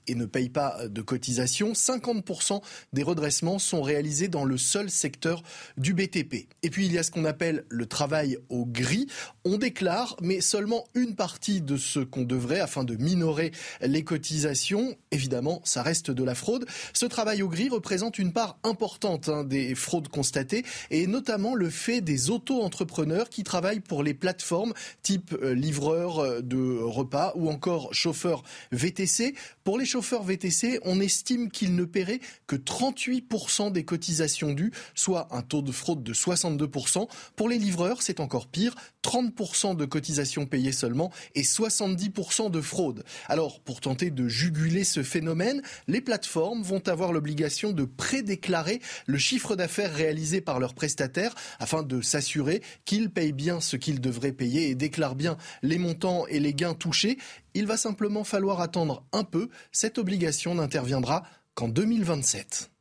et 0.07 0.15
ne 0.15 0.25
payent 0.25 0.49
pas 0.49 0.87
de 0.87 1.01
cotisations. 1.01 1.73
50% 1.73 2.61
des 2.93 3.03
redressements 3.03 3.59
sont 3.59 3.81
réalisés 3.81 4.27
dans 4.27 4.45
le 4.45 4.57
seul 4.57 4.89
secteur 4.89 5.43
du 5.77 5.93
BTP. 5.93 6.47
Et 6.63 6.69
puis 6.69 6.85
il 6.85 6.93
y 6.93 6.97
a 6.97 7.03
ce 7.03 7.11
qu'on 7.11 7.25
appelle 7.25 7.65
le 7.69 7.85
travail 7.85 8.37
au 8.49 8.65
gris. 8.65 9.07
On 9.45 9.57
déclare, 9.57 10.15
mais 10.21 10.41
seulement 10.41 10.85
une 10.95 11.15
partie 11.15 11.61
de 11.61 11.77
ce 11.77 11.99
qu'on 11.99 12.23
devrait 12.23 12.59
afin 12.59 12.83
de 12.83 12.95
minorer 12.95 13.51
les 13.81 14.03
cotisations. 14.03 14.95
Évidemment, 15.11 15.61
ça 15.63 15.81
reste 15.81 16.11
de 16.11 16.23
la 16.23 16.35
fraude. 16.35 16.65
Ce 16.93 17.05
travail 17.05 17.41
au 17.41 17.49
gris 17.49 17.69
représente 17.69 18.19
une 18.19 18.33
part 18.33 18.57
importante 18.63 19.29
hein, 19.29 19.43
des 19.43 19.75
fraudes 19.75 20.07
constatées 20.07 20.63
et 20.91 21.07
notamment 21.07 21.55
le 21.55 21.69
fait 21.69 22.01
des 22.01 22.29
auto-entrepreneurs 22.29 23.29
qui 23.29 23.43
travaillent 23.43 23.79
pour 23.79 24.03
les 24.03 24.13
plateformes 24.13 24.73
type 25.01 25.35
euh, 25.41 25.53
livreur 25.53 26.19
euh, 26.19 26.41
de 26.41 26.79
repas 26.81 27.33
ou 27.35 27.49
encore 27.49 27.93
chauffeur 27.93 28.43
VTC 28.71 29.32
pour 29.63 29.77
les 29.77 29.85
chauffeurs 29.85 30.23
VTC, 30.23 30.79
on 30.83 30.99
estime 30.99 31.49
qu'ils 31.49 31.75
ne 31.75 31.85
paieraient 31.85 32.19
que 32.47 32.55
38% 32.55 33.71
des 33.71 33.85
cotisations 33.85 34.53
dues, 34.53 34.71
soit 34.95 35.27
un 35.31 35.41
taux 35.41 35.61
de 35.61 35.71
fraude 35.71 36.03
de 36.03 36.13
62%. 36.13 37.07
Pour 37.35 37.49
les 37.49 37.57
livreurs, 37.57 38.01
c'est 38.01 38.19
encore 38.19 38.47
pire, 38.47 38.75
30% 39.03 39.75
de 39.75 39.85
cotisations 39.85 40.45
payées 40.45 40.71
seulement 40.71 41.11
et 41.35 41.43
70% 41.43 42.49
de 42.49 42.61
fraude. 42.61 43.03
Alors, 43.27 43.59
pour 43.59 43.81
tenter 43.81 44.11
de 44.11 44.27
juguler 44.27 44.83
ce 44.83 45.03
phénomène, 45.03 45.61
les 45.87 46.01
plateformes 46.01 46.61
vont 46.61 46.87
avoir 46.87 47.11
l'obligation 47.11 47.71
de 47.71 47.83
prédéclarer 47.83 48.81
le 49.05 49.17
chiffre 49.17 49.55
d'affaires 49.55 49.93
réalisé 49.93 50.41
par 50.41 50.59
leurs 50.59 50.73
prestataires 50.73 51.35
afin 51.59 51.83
de 51.83 52.01
s'assurer 52.01 52.61
qu'ils 52.85 53.09
payent 53.09 53.33
bien 53.33 53.61
ce 53.61 53.75
qu'ils 53.75 54.01
devraient 54.01 54.31
payer 54.31 54.69
et 54.69 54.75
déclarent 54.75 55.15
bien 55.15 55.37
les 55.61 55.77
montants 55.77 56.25
et 56.27 56.39
les 56.39 56.53
gains 56.53 56.73
touchés. 56.73 57.17
Il 57.53 57.67
va 57.67 57.77
simplement 57.77 58.23
falloir 58.23 58.61
attendre 58.61 59.05
un 59.11 59.23
peu. 59.23 59.49
Cette 59.71 59.97
obligation 59.97 60.55
n'interviendra 60.55 61.23
qu'en 61.55 61.67
2027. 61.67 62.71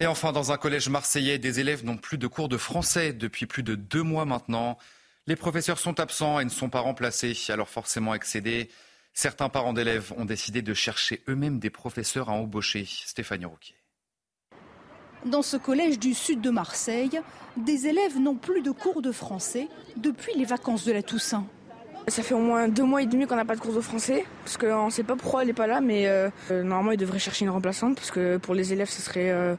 Et 0.00 0.06
enfin, 0.06 0.32
dans 0.32 0.50
un 0.52 0.56
collège 0.56 0.88
marseillais, 0.88 1.38
des 1.38 1.60
élèves 1.60 1.84
n'ont 1.84 1.98
plus 1.98 2.16
de 2.16 2.26
cours 2.26 2.48
de 2.48 2.56
français 2.56 3.12
depuis 3.12 3.44
plus 3.44 3.62
de 3.62 3.74
deux 3.74 4.02
mois 4.02 4.24
maintenant. 4.24 4.78
Les 5.26 5.36
professeurs 5.36 5.78
sont 5.78 6.00
absents 6.00 6.40
et 6.40 6.44
ne 6.44 6.50
sont 6.50 6.70
pas 6.70 6.80
remplacés, 6.80 7.36
alors 7.50 7.68
forcément 7.68 8.14
excédés. 8.14 8.70
Certains 9.12 9.50
parents 9.50 9.74
d'élèves 9.74 10.12
ont 10.16 10.24
décidé 10.24 10.62
de 10.62 10.72
chercher 10.72 11.22
eux-mêmes 11.28 11.58
des 11.58 11.68
professeurs 11.68 12.30
à 12.30 12.32
embaucher. 12.32 12.86
Stéphanie 12.86 13.44
Rouquier. 13.44 13.74
Dans 15.26 15.42
ce 15.42 15.58
collège 15.58 15.98
du 15.98 16.14
sud 16.14 16.40
de 16.40 16.48
Marseille, 16.48 17.20
des 17.58 17.86
élèves 17.86 18.18
n'ont 18.18 18.36
plus 18.36 18.62
de 18.62 18.70
cours 18.70 19.02
de 19.02 19.12
français 19.12 19.68
depuis 19.96 20.32
les 20.34 20.46
vacances 20.46 20.86
de 20.86 20.92
la 20.92 21.02
Toussaint. 21.02 21.46
Ça 22.08 22.24
fait 22.24 22.34
au 22.34 22.38
moins 22.38 22.66
deux 22.66 22.82
mois 22.82 23.02
et 23.02 23.06
demi 23.06 23.26
qu'on 23.26 23.36
n'a 23.36 23.44
pas 23.44 23.54
de 23.54 23.60
cours 23.60 23.74
de 23.74 23.80
français, 23.80 24.24
parce 24.44 24.56
qu'on 24.56 24.86
ne 24.86 24.90
sait 24.90 25.04
pas 25.04 25.14
pourquoi 25.14 25.42
elle 25.42 25.46
n'est 25.46 25.52
pas 25.54 25.68
là, 25.68 25.80
mais 25.80 26.08
euh, 26.08 26.28
normalement 26.50 26.90
il 26.90 26.96
devrait 26.98 27.20
chercher 27.20 27.44
une 27.44 27.50
remplaçante, 27.50 27.94
parce 27.94 28.10
que 28.10 28.36
pour 28.38 28.54
les 28.54 28.72
élèves 28.72 28.88
ça 28.88 29.00
serait, 29.00 29.30
euh, 29.30 29.54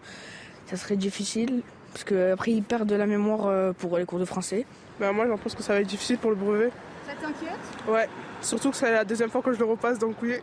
ça 0.66 0.76
serait 0.76 0.98
difficile, 0.98 1.62
parce 1.94 2.04
qu'après 2.04 2.52
ils 2.52 2.62
perdent 2.62 2.90
de 2.90 2.96
la 2.96 3.06
mémoire 3.06 3.46
euh, 3.46 3.72
pour 3.72 3.98
les 3.98 4.06
cours 4.06 4.20
de 4.20 4.26
français. 4.26 4.66
Ben, 5.00 5.14
moi 5.14 5.28
je 5.28 5.42
pense 5.42 5.56
que 5.56 5.64
ça 5.64 5.74
va 5.74 5.80
être 5.80 5.88
difficile 5.88 6.18
pour 6.18 6.32
le 6.32 6.36
brevet. 6.36 6.72
Ça 7.08 7.14
t'inquiète? 7.14 7.60
Ouais, 7.88 8.10
surtout 8.42 8.72
que 8.72 8.76
c'est 8.76 8.92
la 8.92 9.06
deuxième 9.06 9.30
fois 9.30 9.42
que 9.42 9.54
je 9.54 9.60
le 9.60 9.66
repasse, 9.66 9.98
donc 9.98 10.16
oui. 10.22 10.36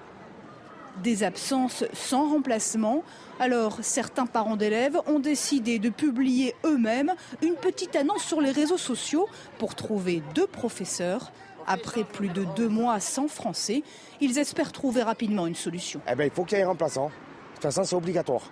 Des 1.03 1.23
absences 1.25 1.85
sans 1.93 2.31
remplacement. 2.31 3.05
Alors, 3.39 3.79
certains 3.83 4.27
parents 4.27 4.57
d'élèves 4.57 4.99
ont 5.07 5.21
décidé 5.21 5.79
de 5.79 5.91
publier 5.91 6.57
eux-mêmes 6.65 7.13
une 7.43 7.55
petite 7.55 7.95
annonce 7.95 8.25
sur 8.25 8.41
les 8.41 8.51
réseaux 8.51 8.79
sociaux 8.79 9.29
pour 9.59 9.77
trouver 9.77 10.23
deux 10.35 10.47
professeurs 10.49 11.31
après 11.68 12.04
plus 12.04 12.28
de 12.28 12.44
deux 12.57 12.68
mois 12.68 12.98
sans 12.98 13.28
français, 13.28 13.83
ils 14.20 14.38
espèrent 14.38 14.72
trouver 14.72 15.02
rapidement 15.02 15.46
une 15.46 15.54
solution. 15.54 16.00
Eh 16.11 16.14
ben, 16.14 16.24
il 16.24 16.31
faut 16.31 16.44
qu'il 16.44 16.59
y 16.59 16.61
ait 16.61 16.64
un 16.64 16.68
remplaçant. 16.68 17.07
De 17.07 17.54
toute 17.54 17.62
façon, 17.62 17.85
c'est 17.85 17.96
obligatoire. 17.96 18.42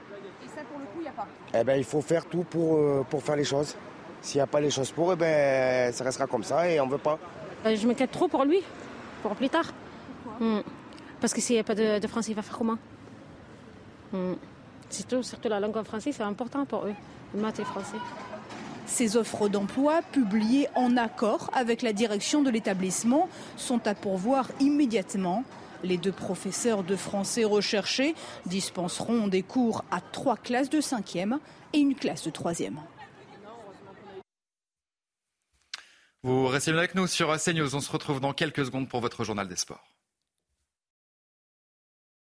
Et 0.44 0.48
ça, 0.48 0.62
pour 0.70 0.78
le 0.78 0.84
coup, 0.86 0.98
il 0.98 1.02
n'y 1.02 1.08
a 1.08 1.12
pas 1.12 1.26
Eh 1.54 1.64
ben, 1.64 1.76
il 1.76 1.84
faut 1.84 2.02
faire 2.02 2.26
tout 2.26 2.44
pour, 2.44 2.76
euh, 2.76 3.06
pour 3.08 3.22
faire 3.22 3.36
les 3.36 3.44
choses. 3.44 3.74
S'il 4.20 4.38
n'y 4.38 4.42
a 4.42 4.46
pas 4.46 4.60
les 4.60 4.70
choses 4.70 4.90
pour, 4.90 5.12
eh 5.12 5.16
ben, 5.16 5.92
ça 5.92 6.04
restera 6.04 6.26
comme 6.26 6.44
ça 6.44 6.68
et 6.68 6.80
on 6.80 6.86
ne 6.86 6.92
veut 6.92 6.98
pas. 6.98 7.18
Euh, 7.64 7.76
je 7.76 7.86
m'inquiète 7.86 8.10
trop 8.10 8.28
pour 8.28 8.44
lui, 8.44 8.62
pour 9.22 9.34
plus 9.34 9.48
tard. 9.48 9.72
Hmm. 10.40 10.60
Parce 11.20 11.32
que 11.32 11.40
s'il 11.40 11.56
n'y 11.56 11.60
a 11.60 11.64
pas 11.64 11.74
de, 11.74 12.06
français, 12.06 12.32
il 12.32 12.34
va 12.34 12.42
faire 12.42 12.58
comment? 12.58 12.78
Hmm. 14.12 14.34
surtout, 14.88 15.22
surtout 15.22 15.48
la 15.48 15.58
langue 15.58 15.76
en 15.76 15.84
français, 15.84 16.12
c'est 16.12 16.22
important 16.22 16.64
pour 16.64 16.86
eux, 16.86 16.94
le 17.34 17.40
maths 17.40 17.58
et 17.58 17.62
le 17.62 17.66
français. 17.66 17.96
Ces 18.86 19.16
offres 19.16 19.48
d'emploi, 19.48 20.00
publiées 20.12 20.68
en 20.74 20.96
accord 20.96 21.50
avec 21.52 21.82
la 21.82 21.92
direction 21.92 22.42
de 22.42 22.50
l'établissement, 22.50 23.28
sont 23.56 23.86
à 23.86 23.94
pourvoir 23.94 24.48
immédiatement. 24.60 25.44
Les 25.82 25.98
deux 25.98 26.12
professeurs 26.12 26.82
de 26.82 26.96
français 26.96 27.44
recherchés 27.44 28.14
dispenseront 28.46 29.28
des 29.28 29.42
cours 29.42 29.84
à 29.90 30.00
trois 30.00 30.36
classes 30.36 30.70
de 30.70 30.80
cinquième 30.80 31.38
et 31.72 31.78
une 31.78 31.94
classe 31.94 32.24
de 32.24 32.30
troisième. 32.30 32.80
Vous 36.22 36.46
restez 36.46 36.70
avec 36.72 36.94
nous 36.94 37.06
sur 37.06 37.36
CNews. 37.38 37.74
On 37.74 37.80
se 37.80 37.92
retrouve 37.92 38.20
dans 38.20 38.32
quelques 38.32 38.64
secondes 38.64 38.88
pour 38.88 39.00
votre 39.00 39.22
journal 39.22 39.46
des 39.46 39.56
sports. 39.56 39.95